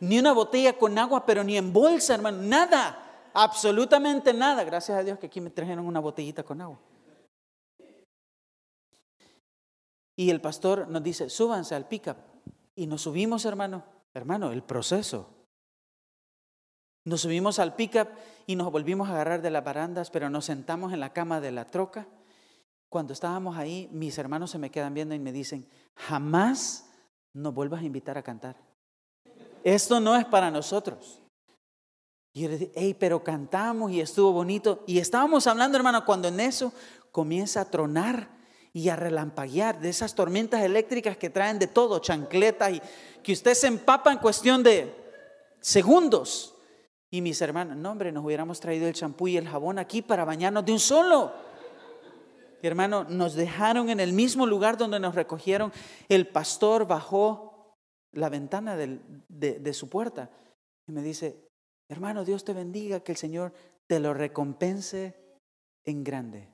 [0.00, 2.42] Ni una botella con agua, pero ni en bolsa, hermano.
[2.42, 3.30] Nada.
[3.32, 4.64] Absolutamente nada.
[4.64, 6.80] Gracias a Dios que aquí me trajeron una botellita con agua.
[10.16, 12.16] Y el pastor nos dice, súbanse al pickup.
[12.74, 13.84] Y nos subimos, hermano.
[14.14, 15.28] Hermano, el proceso.
[17.04, 18.08] Nos subimos al pickup
[18.48, 21.52] y nos volvimos a agarrar de las barandas, pero nos sentamos en la cama de
[21.52, 22.08] la troca
[22.88, 26.88] cuando estábamos ahí, mis hermanos se me quedan viendo y me dicen, jamás
[27.34, 28.56] nos vuelvas a invitar a cantar.
[29.62, 31.22] Esto no es para nosotros.
[32.32, 34.84] Y yo le dije, hey, pero cantamos y estuvo bonito.
[34.86, 36.72] Y estábamos hablando, hermano, cuando en eso
[37.12, 38.30] comienza a tronar
[38.72, 42.82] y a relampaguear de esas tormentas eléctricas que traen de todo, chancletas y
[43.22, 44.94] que usted se empapa en cuestión de
[45.60, 46.54] segundos.
[47.10, 50.24] Y mis hermanos, no, hombre, nos hubiéramos traído el champú y el jabón aquí para
[50.24, 51.47] bañarnos de un solo
[52.66, 55.72] hermano, nos dejaron en el mismo lugar donde nos recogieron.
[56.08, 57.76] El pastor bajó
[58.12, 60.30] la ventana de, de su puerta
[60.88, 61.48] y me dice,
[61.88, 63.52] hermano, Dios te bendiga, que el Señor
[63.86, 65.14] te lo recompense
[65.84, 66.48] en grande.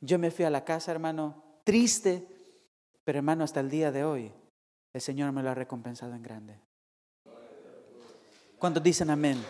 [0.00, 2.26] Yo me fui a la casa, hermano, triste,
[3.04, 4.32] pero hermano, hasta el día de hoy,
[4.92, 6.60] el Señor me lo ha recompensado en grande.
[8.58, 9.42] ¿Cuántos dicen amén?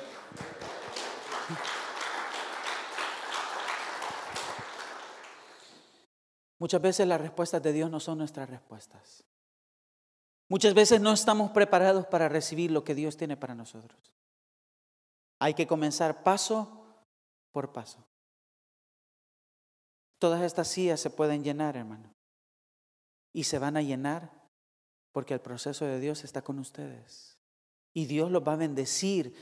[6.62, 9.25] Muchas veces las respuestas de Dios no son nuestras respuestas.
[10.48, 14.14] Muchas veces no estamos preparados para recibir lo que Dios tiene para nosotros.
[15.40, 16.87] Hay que comenzar paso
[17.51, 18.07] por paso.
[20.20, 22.14] Todas estas sillas se pueden llenar, hermano.
[23.33, 24.31] Y se van a llenar
[25.11, 27.40] porque el proceso de Dios está con ustedes.
[27.92, 29.35] Y Dios los va a bendecir,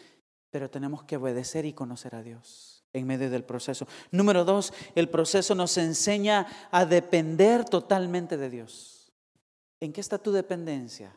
[0.48, 3.86] pero tenemos que obedecer y conocer a Dios en medio del proceso.
[4.10, 9.12] Número dos, el proceso nos enseña a depender totalmente de Dios.
[9.80, 11.16] ¿En qué está tu dependencia?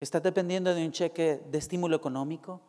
[0.00, 2.60] ¿Estás dependiendo de un cheque de estímulo económico?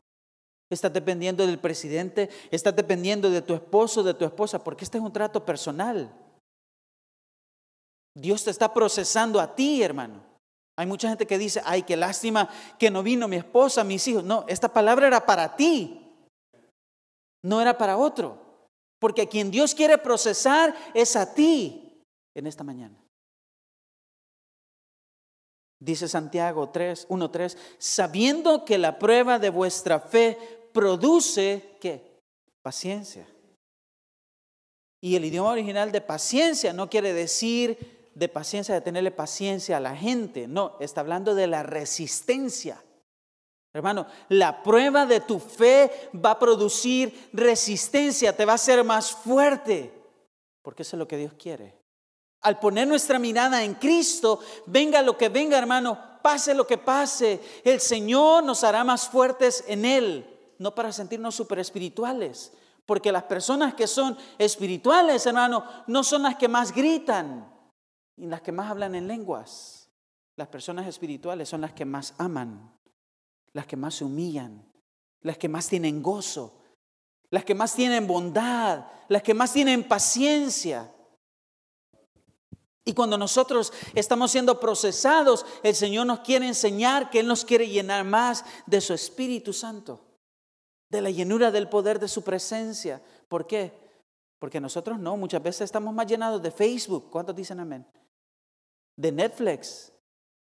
[0.69, 2.30] ¿Estás dependiendo del presidente?
[2.52, 4.63] ¿Estás dependiendo de tu esposo, de tu esposa?
[4.63, 6.13] Porque este es un trato personal.
[8.13, 10.26] Dios te está procesando a ti, hermano.
[10.76, 14.23] Hay mucha gente que dice, ay, qué lástima que no vino mi esposa, mis hijos.
[14.23, 16.07] No, esta palabra era para ti
[17.48, 18.38] no era para otro.
[19.00, 22.04] Porque quien Dios quiere procesar es a ti
[22.36, 23.02] en esta mañana.
[25.80, 30.38] Dice Santiago 3, 1.3, sabiendo que la prueba de vuestra fe
[30.74, 32.20] produce, ¿qué?
[32.64, 33.28] Paciencia.
[35.00, 39.80] Y el idioma original de paciencia no quiere decir de paciencia, de tenerle paciencia a
[39.80, 40.48] la gente.
[40.48, 42.84] No, está hablando de la resistencia.
[43.78, 49.12] Hermano, la prueba de tu fe va a producir resistencia, te va a hacer más
[49.12, 49.94] fuerte,
[50.63, 51.78] porque eso es lo que Dios quiere.
[52.42, 57.40] Al poner nuestra mirada en Cristo, venga lo que venga, hermano, pase lo que pase,
[57.63, 62.52] el Señor nos hará más fuertes en Él, no para sentirnos super espirituales,
[62.88, 67.48] porque las personas que son espirituales, hermano, no son las que más gritan
[68.16, 69.92] y las que más hablan en lenguas.
[70.36, 72.76] Las personas espirituales son las que más aman
[73.58, 74.72] las que más se humillan,
[75.22, 76.62] las que más tienen gozo,
[77.32, 80.93] las que más tienen bondad, las que más tienen paciencia.
[82.86, 87.67] Y cuando nosotros estamos siendo procesados, el Señor nos quiere enseñar que Él nos quiere
[87.67, 90.06] llenar más de su Espíritu Santo,
[90.91, 93.02] de la llenura del poder de su presencia.
[93.28, 93.74] ¿Por qué?
[94.38, 97.10] Porque nosotros no, muchas veces estamos más llenados de Facebook.
[97.10, 97.88] ¿Cuántos dicen amén?
[98.96, 99.91] De Netflix,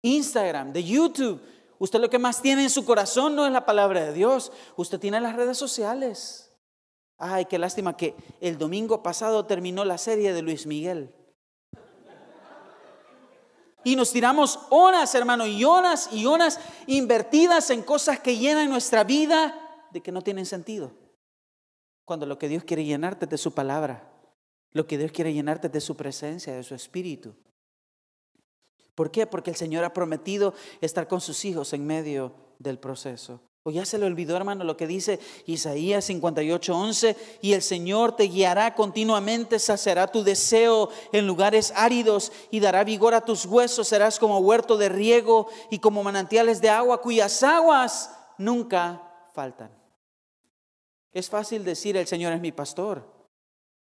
[0.02, 1.42] Instagram, de YouTube.
[1.80, 4.52] Usted lo que más tiene en su corazón no es la palabra de Dios.
[4.76, 6.52] Usted tiene las redes sociales.
[7.18, 11.14] Ay, qué lástima que el domingo pasado terminó la serie de Luis Miguel.
[13.84, 19.04] Y nos tiramos horas, hermano, y horas y horas invertidas en cosas que llenan nuestra
[19.04, 20.92] vida de que no tienen sentido.
[22.04, 24.12] Cuando lo que Dios quiere llenarte es de su palabra,
[24.72, 27.34] lo que Dios quiere llenarte es de su presencia, de su espíritu.
[28.98, 29.28] ¿Por qué?
[29.28, 33.40] Porque el Señor ha prometido estar con sus hijos en medio del proceso.
[33.62, 38.16] O ya se le olvidó, hermano, lo que dice Isaías 58, 11, y el Señor
[38.16, 43.88] te guiará continuamente, saciará tu deseo en lugares áridos y dará vigor a tus huesos,
[43.88, 49.70] serás como huerto de riego y como manantiales de agua cuyas aguas nunca faltan.
[51.12, 53.06] Es fácil decir, el Señor es mi pastor,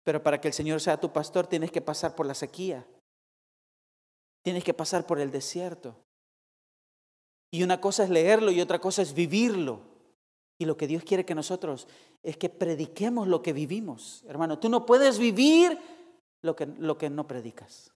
[0.03, 2.87] pero para que el Señor sea tu pastor tienes que pasar por la sequía,
[4.45, 5.97] tienes que pasar por el desierto.
[7.51, 9.81] Y una cosa es leerlo y otra cosa es vivirlo.
[10.59, 11.89] Y lo que Dios quiere que nosotros
[12.23, 14.23] es que prediquemos lo que vivimos.
[14.29, 15.79] Hermano, tú no puedes vivir
[16.43, 16.67] lo que,
[17.11, 17.91] no predicas.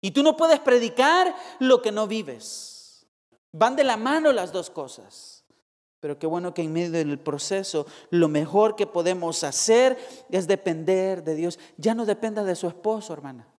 [0.00, 3.06] Y tú no puedes predicar lo que no vives.
[3.52, 5.44] Van de la mano las dos cosas.
[6.00, 9.96] Pero qué bueno que en medio del proceso lo mejor que podemos hacer
[10.30, 11.60] es depender de Dios.
[11.76, 13.51] Ya no dependa de su esposo, hermana.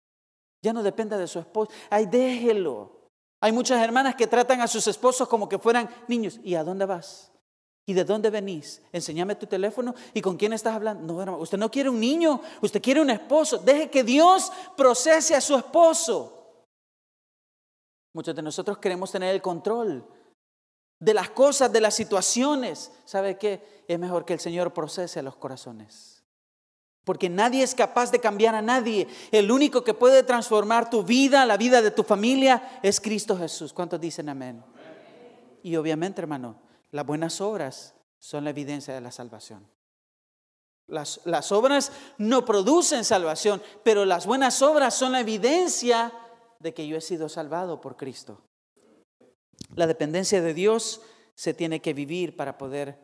[0.63, 1.71] Ya no dependa de su esposo.
[1.91, 3.03] Ay, déjelo.
[3.41, 6.39] Hay muchas hermanas que tratan a sus esposos como que fueran niños.
[6.45, 7.33] ¿Y a dónde vas?
[7.85, 8.81] ¿Y de dónde venís?
[8.93, 11.03] Enséñame tu teléfono y con quién estás hablando.
[11.13, 13.59] No, hermano, usted no quiere un niño, usted quiere un esposo.
[13.59, 16.67] Deje que Dios procese a su esposo.
[18.15, 20.07] Muchos de nosotros queremos tener el control
[21.01, 22.93] de las cosas, de las situaciones.
[23.05, 23.85] ¿Sabe qué?
[23.89, 26.12] Es mejor que el Señor procese a los corazones.
[27.05, 29.09] Porque nadie es capaz de cambiar a nadie.
[29.33, 33.73] El único que puede transformar tu vida, la vida de tu familia, es Cristo Jesús.
[33.73, 34.63] ¿Cuántos dicen amén?
[35.63, 36.61] Y obviamente, hermano,
[36.91, 39.67] las buenas obras son la evidencia de la salvación.
[40.87, 46.13] Las, las obras no producen salvación, pero las buenas obras son la evidencia
[46.61, 48.41] de que yo he sido salvado por Cristo.
[49.75, 51.01] La dependencia de Dios
[51.35, 52.99] se tiene que vivir para poder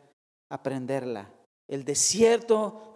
[0.48, 1.30] aprenderla.
[1.66, 2.94] El desierto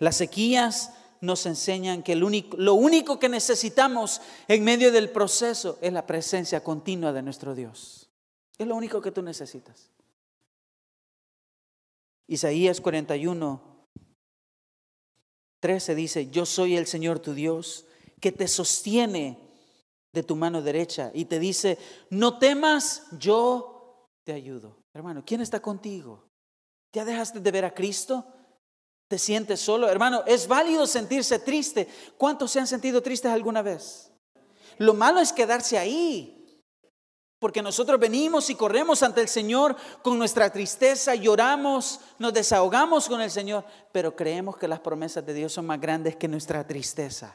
[0.00, 6.06] las sequías nos enseñan que lo único que necesitamos en medio del proceso es la
[6.06, 8.10] presencia continua de nuestro Dios.
[8.58, 9.90] Es lo único que tú necesitas.
[12.26, 13.60] Isaías 41,
[15.60, 17.84] 13 dice, yo soy el Señor tu Dios
[18.20, 19.38] que te sostiene
[20.12, 21.76] de tu mano derecha y te dice,
[22.08, 24.78] no temas, yo te ayudo.
[24.94, 26.24] Hermano, ¿quién está contigo?
[26.92, 28.24] ¿Ya dejaste de ver a Cristo?
[29.10, 29.88] ¿Te sientes solo?
[29.88, 31.88] Hermano, es válido sentirse triste.
[32.16, 34.12] ¿Cuántos se han sentido tristes alguna vez?
[34.78, 36.62] Lo malo es quedarse ahí.
[37.40, 43.20] Porque nosotros venimos y corremos ante el Señor con nuestra tristeza, lloramos, nos desahogamos con
[43.20, 47.34] el Señor, pero creemos que las promesas de Dios son más grandes que nuestra tristeza.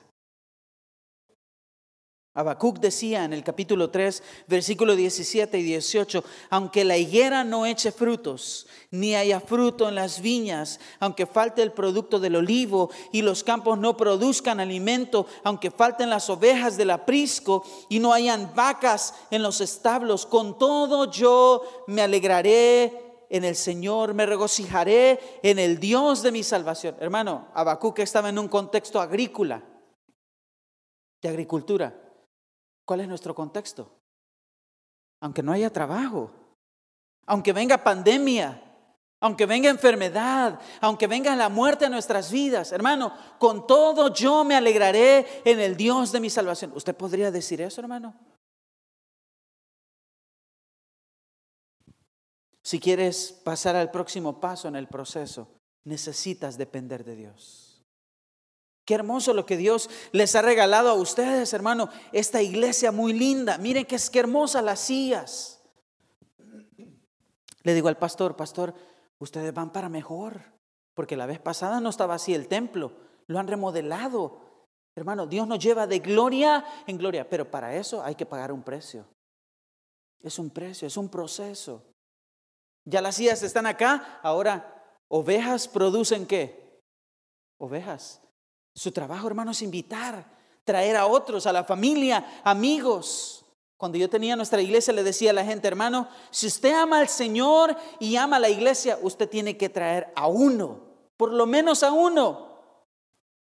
[2.38, 7.94] Habacuc decía en el capítulo 3, versículo 17 y 18, aunque la higuera no eche
[7.94, 13.46] frutos, ni haya fruto en las viñas, aunque falte el producto del olivo y los
[13.46, 19.42] campos no produzcan alimento, aunque falten las ovejas del aprisco y no hayan vacas en
[19.42, 26.22] los establos, con todo yo me alegraré en el Señor, me regocijaré en el Dios
[26.22, 26.98] de mi salvación.
[27.00, 29.64] Hermano, Habacuc estaba en un contexto agrícola,
[31.22, 32.05] de agricultura.
[32.86, 33.92] ¿Cuál es nuestro contexto?
[35.20, 36.32] Aunque no haya trabajo,
[37.26, 38.62] aunque venga pandemia,
[39.20, 44.56] aunque venga enfermedad, aunque venga la muerte a nuestras vidas, hermano, con todo yo me
[44.56, 46.72] alegraré en el Dios de mi salvación.
[46.76, 48.14] ¿Usted podría decir eso, hermano?
[52.62, 55.48] Si quieres pasar al próximo paso en el proceso,
[55.86, 57.65] necesitas depender de Dios.
[58.86, 61.90] Qué hermoso lo que Dios les ha regalado a ustedes, hermano.
[62.12, 63.58] Esta iglesia muy linda.
[63.58, 65.60] Miren que es que hermosas las sillas.
[67.64, 68.76] Le digo al pastor, pastor,
[69.18, 70.40] ustedes van para mejor.
[70.94, 72.94] Porque la vez pasada no estaba así el templo.
[73.26, 74.40] Lo han remodelado.
[74.96, 77.28] Hermano, Dios nos lleva de gloria en gloria.
[77.28, 79.08] Pero para eso hay que pagar un precio.
[80.22, 81.84] Es un precio, es un proceso.
[82.86, 84.20] Ya las sillas están acá.
[84.22, 86.84] Ahora, ovejas producen qué?
[87.58, 88.22] Ovejas.
[88.76, 90.26] Su trabajo, hermano, es invitar,
[90.66, 93.46] traer a otros, a la familia, amigos.
[93.78, 97.08] Cuando yo tenía nuestra iglesia le decía a la gente, hermano, si usted ama al
[97.08, 100.82] Señor y ama a la iglesia, usted tiene que traer a uno,
[101.16, 102.60] por lo menos a uno,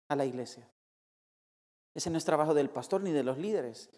[0.08, 0.68] a la iglesia.
[1.92, 3.90] Ese no es trabajo del pastor ni de los líderes.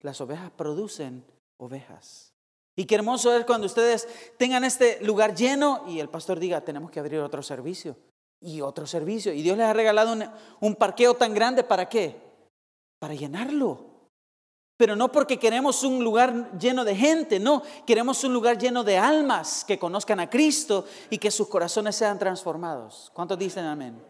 [0.00, 1.24] Las ovejas producen
[1.56, 2.34] ovejas.
[2.76, 4.06] Y qué hermoso es cuando ustedes
[4.36, 7.96] tengan este lugar lleno y el pastor diga, tenemos que abrir otro servicio
[8.40, 9.32] y otro servicio.
[9.32, 10.16] Y Dios les ha regalado
[10.60, 12.20] un, parqueo tan grande, ¿para qué?
[12.98, 13.86] Para llenarlo.
[14.76, 18.96] Pero no porque queremos un lugar lleno de gente, no, queremos un lugar lleno de
[18.96, 23.10] almas que conozcan a Cristo y que sus corazones sean transformados.
[23.12, 24.00] ¿Cuántos dicen amén?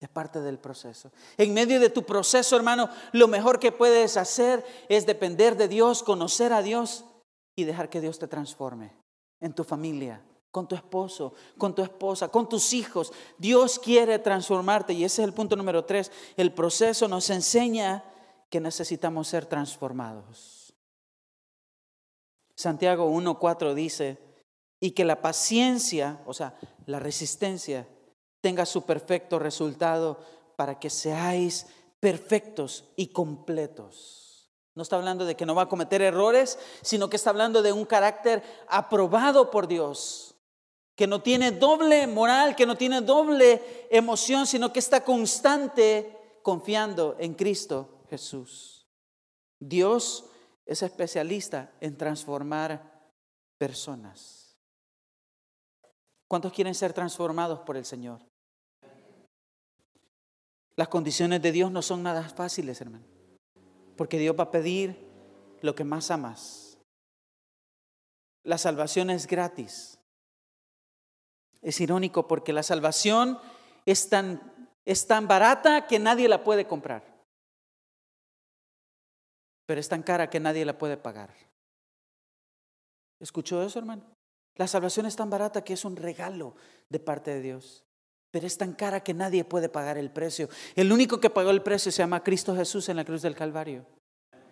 [0.00, 1.10] Es parte del proceso.
[1.36, 6.04] En medio de tu proceso, hermano, lo mejor que puedes hacer es depender de Dios,
[6.04, 7.04] conocer a Dios
[7.56, 8.92] y dejar que Dios te transforme
[9.40, 13.12] en tu familia, con tu esposo, con tu esposa, con tus hijos.
[13.36, 16.10] Dios quiere transformarte y ese es el punto número tres.
[16.36, 18.04] El proceso nos enseña
[18.50, 20.74] que necesitamos ser transformados.
[22.54, 24.18] Santiago 1.4 dice,
[24.80, 27.86] y que la paciencia, o sea, la resistencia,
[28.40, 30.18] tenga su perfecto resultado
[30.56, 31.66] para que seáis
[32.00, 34.50] perfectos y completos.
[34.74, 37.72] No está hablando de que no va a cometer errores, sino que está hablando de
[37.72, 40.36] un carácter aprobado por Dios,
[40.98, 47.14] que no tiene doble moral, que no tiene doble emoción, sino que está constante confiando
[47.20, 48.88] en Cristo Jesús.
[49.60, 50.24] Dios
[50.66, 53.00] es especialista en transformar
[53.58, 54.58] personas.
[56.26, 58.20] ¿Cuántos quieren ser transformados por el Señor?
[60.74, 63.04] Las condiciones de Dios no son nada fáciles, hermano.
[63.96, 64.98] Porque Dios va a pedir
[65.60, 66.76] lo que más amas.
[68.42, 69.97] La salvación es gratis.
[71.62, 73.38] Es irónico porque la salvación
[73.86, 74.40] es tan,
[74.84, 77.18] es tan barata que nadie la puede comprar
[79.68, 81.28] pero es tan cara que nadie la puede pagar.
[83.20, 84.02] ¿Escuchó eso, hermano?
[84.54, 86.54] La salvación es tan barata que es un regalo
[86.88, 87.84] de parte de Dios,
[88.30, 90.48] pero es tan cara que nadie puede pagar el precio.
[90.74, 93.84] El único que pagó el precio se llama Cristo Jesús en la cruz del Calvario.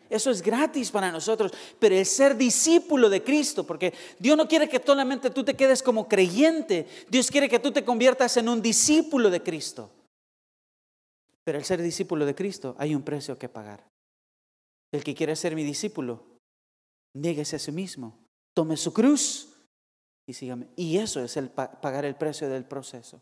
[0.09, 4.69] Eso es gratis para nosotros, pero el ser discípulo de Cristo, porque Dios no quiere
[4.69, 8.63] que solamente tú te quedes como creyente, Dios quiere que tú te conviertas en un
[8.63, 9.91] discípulo de Cristo.
[11.45, 13.85] Pero el ser discípulo de Cristo hay un precio que pagar.
[14.93, 16.25] El que quiere ser mi discípulo,
[17.15, 18.19] nieguese a sí mismo,
[18.55, 19.49] tome su cruz
[20.27, 20.69] y sígame.
[20.77, 23.21] Y eso es el pagar el precio del proceso.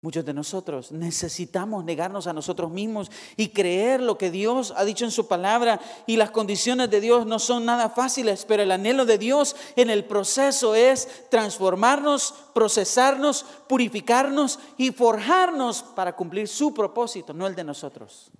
[0.00, 5.04] Muchos de nosotros necesitamos negarnos a nosotros mismos y creer lo que Dios ha dicho
[5.04, 9.06] en su palabra y las condiciones de Dios no son nada fáciles, pero el anhelo
[9.06, 17.34] de Dios en el proceso es transformarnos, procesarnos, purificarnos y forjarnos para cumplir su propósito,
[17.34, 18.30] no el de nosotros.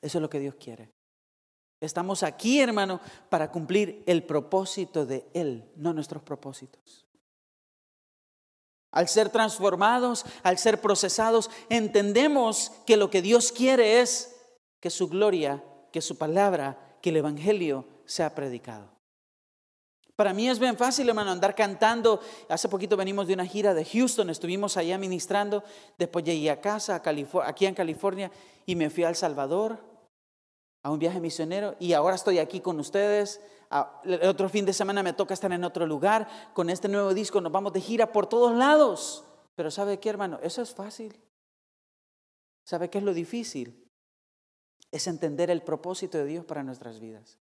[0.00, 0.92] Eso es lo que Dios quiere.
[1.80, 3.00] Estamos aquí, hermano,
[3.30, 7.09] para cumplir el propósito de Él, no nuestros propósitos.
[8.92, 14.36] Al ser transformados, al ser procesados, entendemos que lo que Dios quiere es
[14.80, 15.62] que su gloria,
[15.92, 18.88] que su palabra, que el Evangelio sea predicado.
[20.16, 22.20] Para mí es bien fácil, hermano, andar cantando.
[22.48, 25.64] Hace poquito venimos de una gira de Houston, estuvimos allá ministrando,
[25.96, 27.00] después llegué a casa,
[27.44, 28.30] aquí en California,
[28.66, 29.78] y me fui a El Salvador,
[30.82, 33.40] a un viaje misionero y ahora estoy aquí con ustedes.
[34.04, 36.26] El otro fin de semana me toca estar en otro lugar.
[36.54, 39.24] Con este nuevo disco nos vamos de gira por todos lados.
[39.54, 40.40] Pero ¿sabe qué, hermano?
[40.42, 41.20] Eso es fácil.
[42.64, 43.88] ¿Sabe qué es lo difícil?
[44.90, 47.38] Es entender el propósito de Dios para nuestras vidas.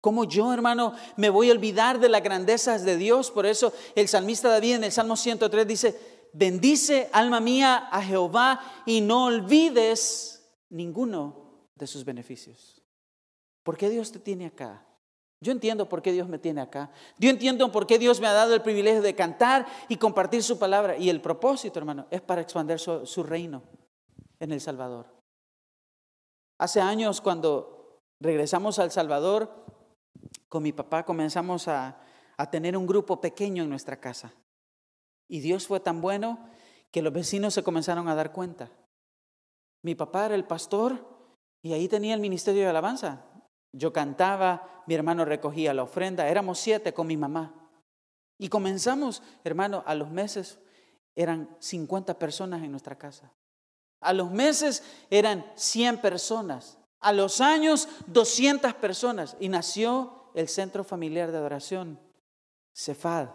[0.00, 3.30] ¿Cómo yo, hermano, me voy a olvidar de las grandezas de Dios?
[3.30, 8.82] Por eso el salmista David en el Salmo 103 dice, bendice alma mía a Jehová
[8.86, 12.82] y no olvides ninguno de sus beneficios.
[13.62, 14.87] ¿Por qué Dios te tiene acá?
[15.40, 16.90] Yo entiendo por qué Dios me tiene acá.
[17.18, 20.58] Yo entiendo por qué Dios me ha dado el privilegio de cantar y compartir su
[20.58, 20.96] palabra.
[20.96, 23.62] Y el propósito, hermano, es para expandir su, reino
[24.40, 25.06] en El Salvador.
[26.58, 29.64] Hace años, cuando regresamos al Salvador,
[30.48, 32.00] con mi papá comenzamos a,
[32.36, 34.32] a tener un grupo pequeño en nuestra casa.
[35.28, 36.48] Y Dios fue tan bueno
[36.90, 38.70] que los vecinos se comenzaron a dar cuenta.
[39.84, 41.06] Mi papá era el pastor
[41.62, 43.24] y ahí tenía el ministerio de alabanza.
[43.72, 47.54] Yo cantaba, mi hermano recogía la ofrenda, éramos siete con mi mamá.
[48.38, 50.58] Y comenzamos, hermano, a los meses
[51.16, 53.32] eran 50 personas en nuestra casa.
[54.00, 56.78] A los meses eran 100 personas.
[57.00, 59.36] A los años, 200 personas.
[59.40, 61.98] Y nació el Centro Familiar de Adoración,
[62.72, 63.28] Cefad.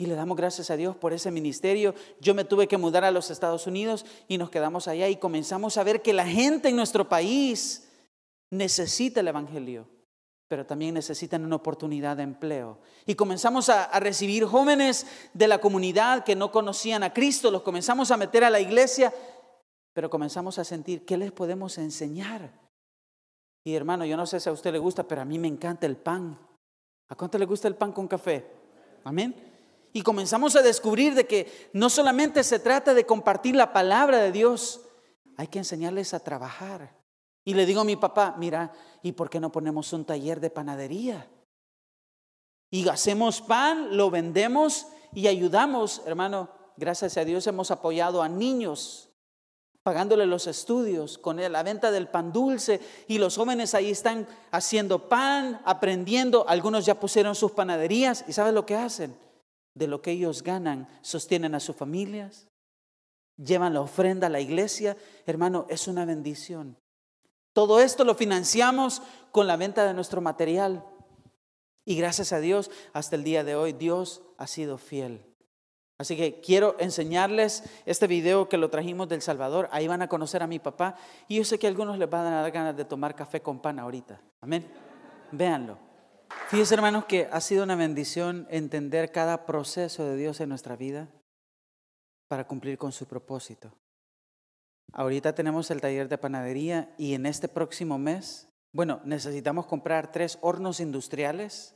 [0.00, 1.92] Y le damos gracias a Dios por ese ministerio.
[2.20, 5.76] Yo me tuve que mudar a los Estados Unidos y nos quedamos allá y comenzamos
[5.76, 7.87] a ver que la gente en nuestro país
[8.50, 9.86] necesita el Evangelio,
[10.48, 12.78] pero también necesitan una oportunidad de empleo.
[13.06, 18.10] Y comenzamos a, recibir jóvenes de la comunidad que no conocían a Cristo, los comenzamos
[18.10, 19.12] a meter a la iglesia,
[19.92, 22.52] pero comenzamos a sentir, ¿qué les podemos enseñar?
[23.64, 25.86] Y hermano, yo no sé si a usted le gusta, pero a mí me encanta
[25.86, 26.38] el pan.
[27.08, 28.46] ¿A cuánto le gusta el pan con café?
[29.04, 29.34] Amén.
[29.92, 34.32] Y comenzamos a descubrir de que no solamente se trata de compartir la palabra de
[34.32, 34.82] Dios,
[35.36, 36.97] hay que enseñarles a trabajar.
[37.48, 38.72] Y le digo a mi papá, mira,
[39.02, 41.30] ¿y por qué no ponemos un taller de panadería?
[42.70, 46.50] Y hacemos pan, lo vendemos y ayudamos, hermano.
[46.76, 49.08] Gracias a Dios hemos apoyado a niños,
[49.82, 52.82] pagándole los estudios con la venta del pan dulce.
[53.06, 56.46] Y los jóvenes ahí están haciendo pan, aprendiendo.
[56.50, 58.26] Algunos ya pusieron sus panaderías.
[58.28, 59.16] ¿Y sabes lo que hacen?
[59.72, 62.46] De lo que ellos ganan, sostienen a sus familias,
[63.38, 64.98] llevan la ofrenda a la iglesia.
[65.24, 66.76] Hermano, es una bendición.
[67.58, 69.02] Todo esto lo financiamos
[69.32, 70.84] con la venta de nuestro material.
[71.84, 75.26] Y gracias a Dios, hasta el día de hoy, Dios ha sido fiel.
[75.98, 79.68] Así que quiero enseñarles este video que lo trajimos del Salvador.
[79.72, 80.94] Ahí van a conocer a mi papá.
[81.26, 83.80] Y yo sé que algunos les van a dar ganas de tomar café con pan
[83.80, 84.20] ahorita.
[84.40, 84.64] Amén.
[85.32, 85.78] Véanlo.
[86.50, 91.08] Fíjense, hermanos, que ha sido una bendición entender cada proceso de Dios en nuestra vida
[92.28, 93.72] para cumplir con su propósito.
[94.92, 100.38] Ahorita tenemos el taller de panadería y en este próximo mes, bueno, necesitamos comprar tres
[100.40, 101.74] hornos industriales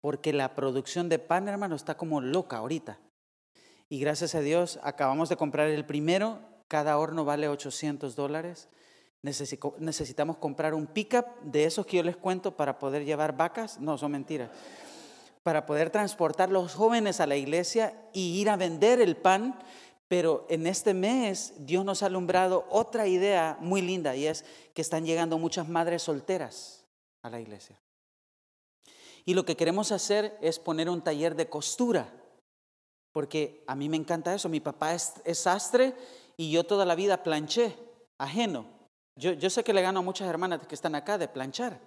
[0.00, 2.98] porque la producción de pan, hermano, está como loca ahorita.
[3.88, 8.68] Y gracias a Dios acabamos de comprar el primero, cada horno vale 800 dólares.
[9.22, 13.80] Necesitamos comprar un pickup de esos que yo les cuento para poder llevar vacas.
[13.80, 14.50] No, son mentiras.
[15.42, 19.58] Para poder transportar los jóvenes a la iglesia y ir a vender el pan
[20.08, 24.44] pero en este mes Dios nos ha alumbrado otra idea muy linda y es
[24.74, 26.84] que están llegando muchas madres solteras
[27.22, 27.78] a la iglesia.
[29.26, 32.08] Y lo que queremos hacer es poner un taller de costura,
[33.12, 34.48] porque a mí me encanta eso.
[34.48, 35.94] Mi papá es, sastre
[36.38, 37.76] y yo toda la vida planché,
[38.16, 38.64] ajeno.
[39.16, 41.78] Yo, yo sé que le gano a muchas hermanas que están acá de planchar.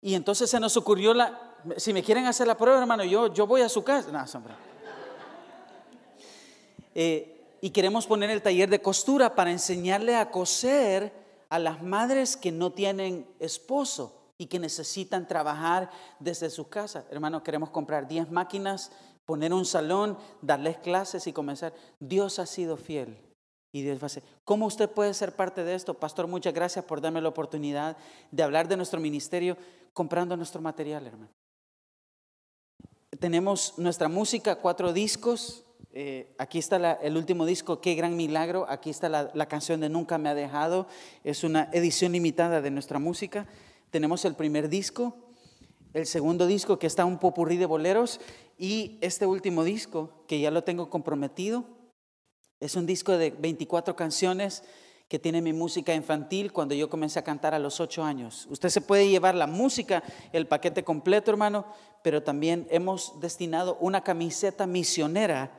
[0.00, 3.46] Y entonces se nos ocurrió la, si me quieren hacer la prueba, hermano, yo, yo
[3.46, 4.10] voy a su casa.
[4.10, 4.69] No, hombre.
[6.94, 11.12] Eh, y queremos poner el taller de costura para enseñarle a coser
[11.48, 17.04] a las madres que no tienen esposo y que necesitan trabajar desde su casa.
[17.10, 18.90] Hermano, queremos comprar 10 máquinas,
[19.26, 21.74] poner un salón, darles clases y comenzar.
[21.98, 23.18] Dios ha sido fiel.
[23.72, 24.22] Y Dios va a ser.
[24.44, 25.94] ¿Cómo usted puede ser parte de esto?
[25.94, 27.96] Pastor, muchas gracias por darme la oportunidad
[28.30, 29.56] de hablar de nuestro ministerio
[29.92, 31.30] comprando nuestro material, hermano.
[33.18, 38.66] Tenemos nuestra música, cuatro discos, eh, aquí está el último disco, Qué gran milagro.
[38.68, 40.86] Aquí está la, canción de Nunca me ha dejado.
[41.24, 43.46] Es una edición limitada de nuestra música.
[43.90, 45.16] Tenemos el primer disco,
[45.92, 48.20] el segundo disco que está un popurrí de boleros
[48.56, 51.64] y este último disco que ya lo tengo comprometido.
[52.60, 54.62] Es un disco de 24 canciones
[55.08, 58.46] que tiene mi música infantil cuando yo comencé a cantar a los 8 años.
[58.48, 61.66] Usted se puede llevar la música, el paquete completo, hermano,
[62.04, 65.50] pero también hemos destinado una camiseta misionera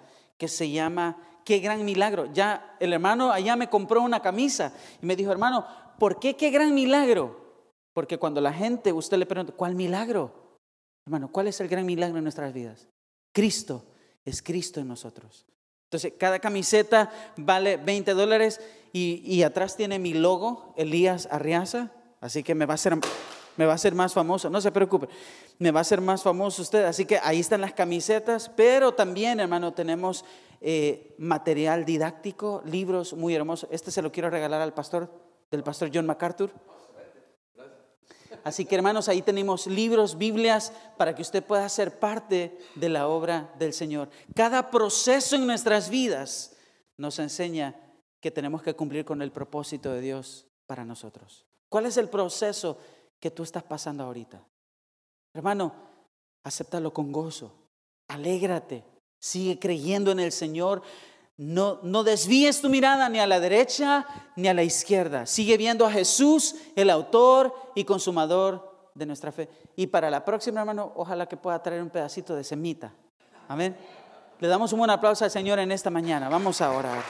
[0.41, 2.25] que se llama Qué gran milagro.
[2.33, 5.67] Ya el hermano allá me compró una camisa y me dijo, hermano,
[5.99, 7.69] ¿por qué qué gran milagro?
[7.93, 10.57] Porque cuando la gente, usted le pregunta, ¿cuál milagro?
[11.05, 12.87] Hermano, ¿cuál es el gran milagro en nuestras vidas?
[13.31, 13.85] Cristo,
[14.25, 15.45] es Cristo en nosotros.
[15.83, 18.61] Entonces, cada camiseta vale 20 dólares
[18.91, 22.97] y, atrás tiene mi logo, Elías Arriaza, así que me va a ser
[23.57, 25.07] me va a ser más famoso, no se preocupe,
[25.61, 26.85] me va a ser más famoso usted.
[26.85, 30.25] Así que ahí están las camisetas, pero también, hermano, tenemos
[30.59, 33.69] eh, material didáctico, libros muy hermosos.
[33.71, 35.09] Este se lo quiero regalar al pastor,
[35.51, 36.51] del pastor John MacArthur.
[38.43, 43.07] Así que hermanos, ahí tenemos libros, Biblias, para que usted pueda ser parte de la
[43.07, 44.09] obra del Señor.
[44.35, 46.57] Cada proceso en nuestras vidas
[46.97, 47.79] nos enseña
[48.19, 51.45] que tenemos que cumplir con el propósito de Dios para nosotros.
[51.69, 52.79] ¿Cuál es el proceso
[53.21, 54.43] que tú estás pasando ahorita.
[55.33, 55.73] Hermano,
[56.43, 57.53] acéptalo con gozo,
[58.09, 58.83] alégrate,
[59.19, 60.81] sigue creyendo en el Señor.
[61.37, 64.05] No, no desvíes tu mirada ni a la derecha
[64.35, 65.25] ni a la izquierda.
[65.25, 69.49] Sigue viendo a Jesús, el autor y consumador de nuestra fe.
[69.75, 72.93] Y para la próxima, hermano, ojalá que pueda traer un pedacito de semita.
[73.47, 73.75] Amén.
[74.39, 76.29] Le damos un buen aplauso al Señor en esta mañana.
[76.29, 77.01] Vamos a orar.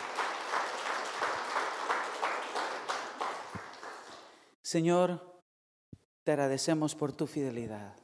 [4.61, 5.19] Señor,
[6.23, 8.00] te agradecemos por tu fidelidad.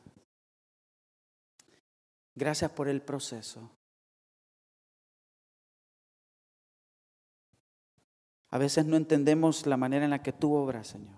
[2.37, 3.71] Gracias por el proceso.
[8.49, 11.17] A veces no entendemos la manera en la que tú obras, Señor.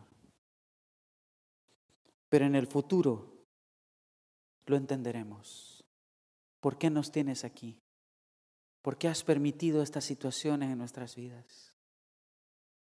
[2.29, 3.45] Pero en el futuro
[4.65, 5.83] lo entenderemos.
[6.61, 7.81] ¿Por qué nos tienes aquí?
[8.81, 11.75] ¿Por qué has permitido estas situaciones en nuestras vidas?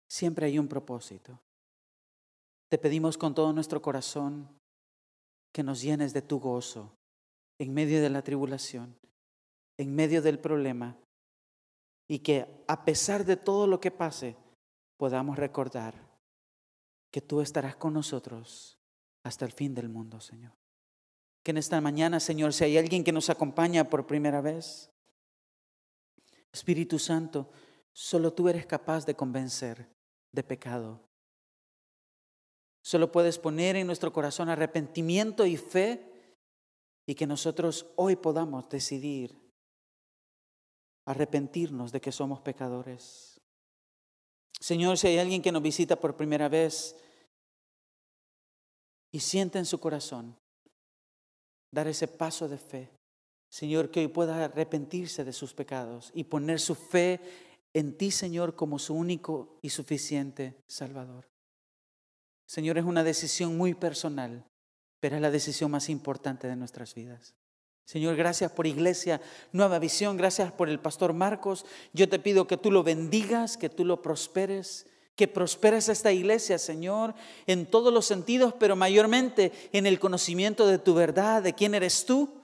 [0.08, 1.40] Siempre hay un propósito.
[2.70, 4.50] Te pedimos con todo nuestro corazón
[5.52, 6.98] que nos llenes de tu gozo
[7.60, 8.98] en medio de la tribulación,
[9.78, 10.98] en medio del problema,
[12.08, 14.36] y que a pesar de todo lo que pase,
[14.98, 15.96] podamos recordar
[17.12, 18.78] que tú estarás con nosotros
[19.24, 20.54] hasta el fin del mundo, Señor.
[21.44, 24.92] Que en esta mañana, Señor, si hay alguien que nos acompaña por primera vez,
[26.52, 27.50] Espíritu Santo,
[27.92, 29.90] solo tú eres capaz de convencer
[30.32, 31.02] de pecado.
[32.84, 36.15] Solo puedes poner en nuestro corazón arrepentimiento y fe
[37.06, 39.38] y que nosotros hoy podamos decidir
[41.06, 43.40] arrepentirnos de que somos pecadores.
[44.60, 46.96] Señor, si hay alguien que nos visita por primera vez
[49.12, 50.36] y siente en su corazón
[51.72, 52.90] dar ese paso de fe,
[53.50, 57.22] Señor, que hoy pueda arrepentirse de sus pecados y poner su fe
[57.74, 61.30] en ti, Señor, como su único y suficiente Salvador.
[62.48, 64.46] Señor, es una decisión muy personal,
[65.00, 67.36] pero es la decisión más importante de nuestras vidas.
[67.86, 69.22] Señor, gracias por Iglesia
[69.52, 71.66] Nueva Visión, gracias por el pastor Marcos.
[71.94, 76.58] Yo te pido que tú lo bendigas, que tú lo prosperes, que prosperes esta iglesia,
[76.58, 77.14] Señor,
[77.46, 82.06] en todos los sentidos, pero mayormente en el conocimiento de tu verdad, de quién eres
[82.06, 82.42] tú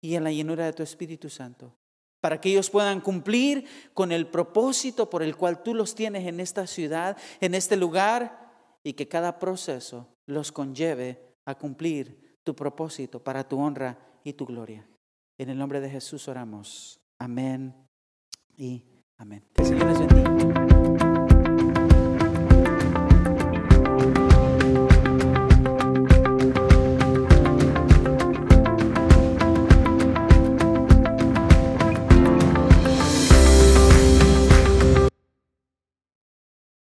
[0.00, 1.76] y en la llenura de tu Espíritu Santo,
[2.20, 6.38] para que ellos puedan cumplir con el propósito por el cual tú los tienes en
[6.38, 8.46] esta ciudad, en este lugar,
[8.84, 14.44] y que cada proceso los conlleve a cumplir tu propósito para tu honra y tu
[14.46, 14.86] gloria.
[15.38, 17.00] En el nombre de Jesús oramos.
[17.18, 17.74] Amén
[18.56, 18.84] y
[19.16, 19.44] amén.
[19.56, 20.65] El Señor les bendiga.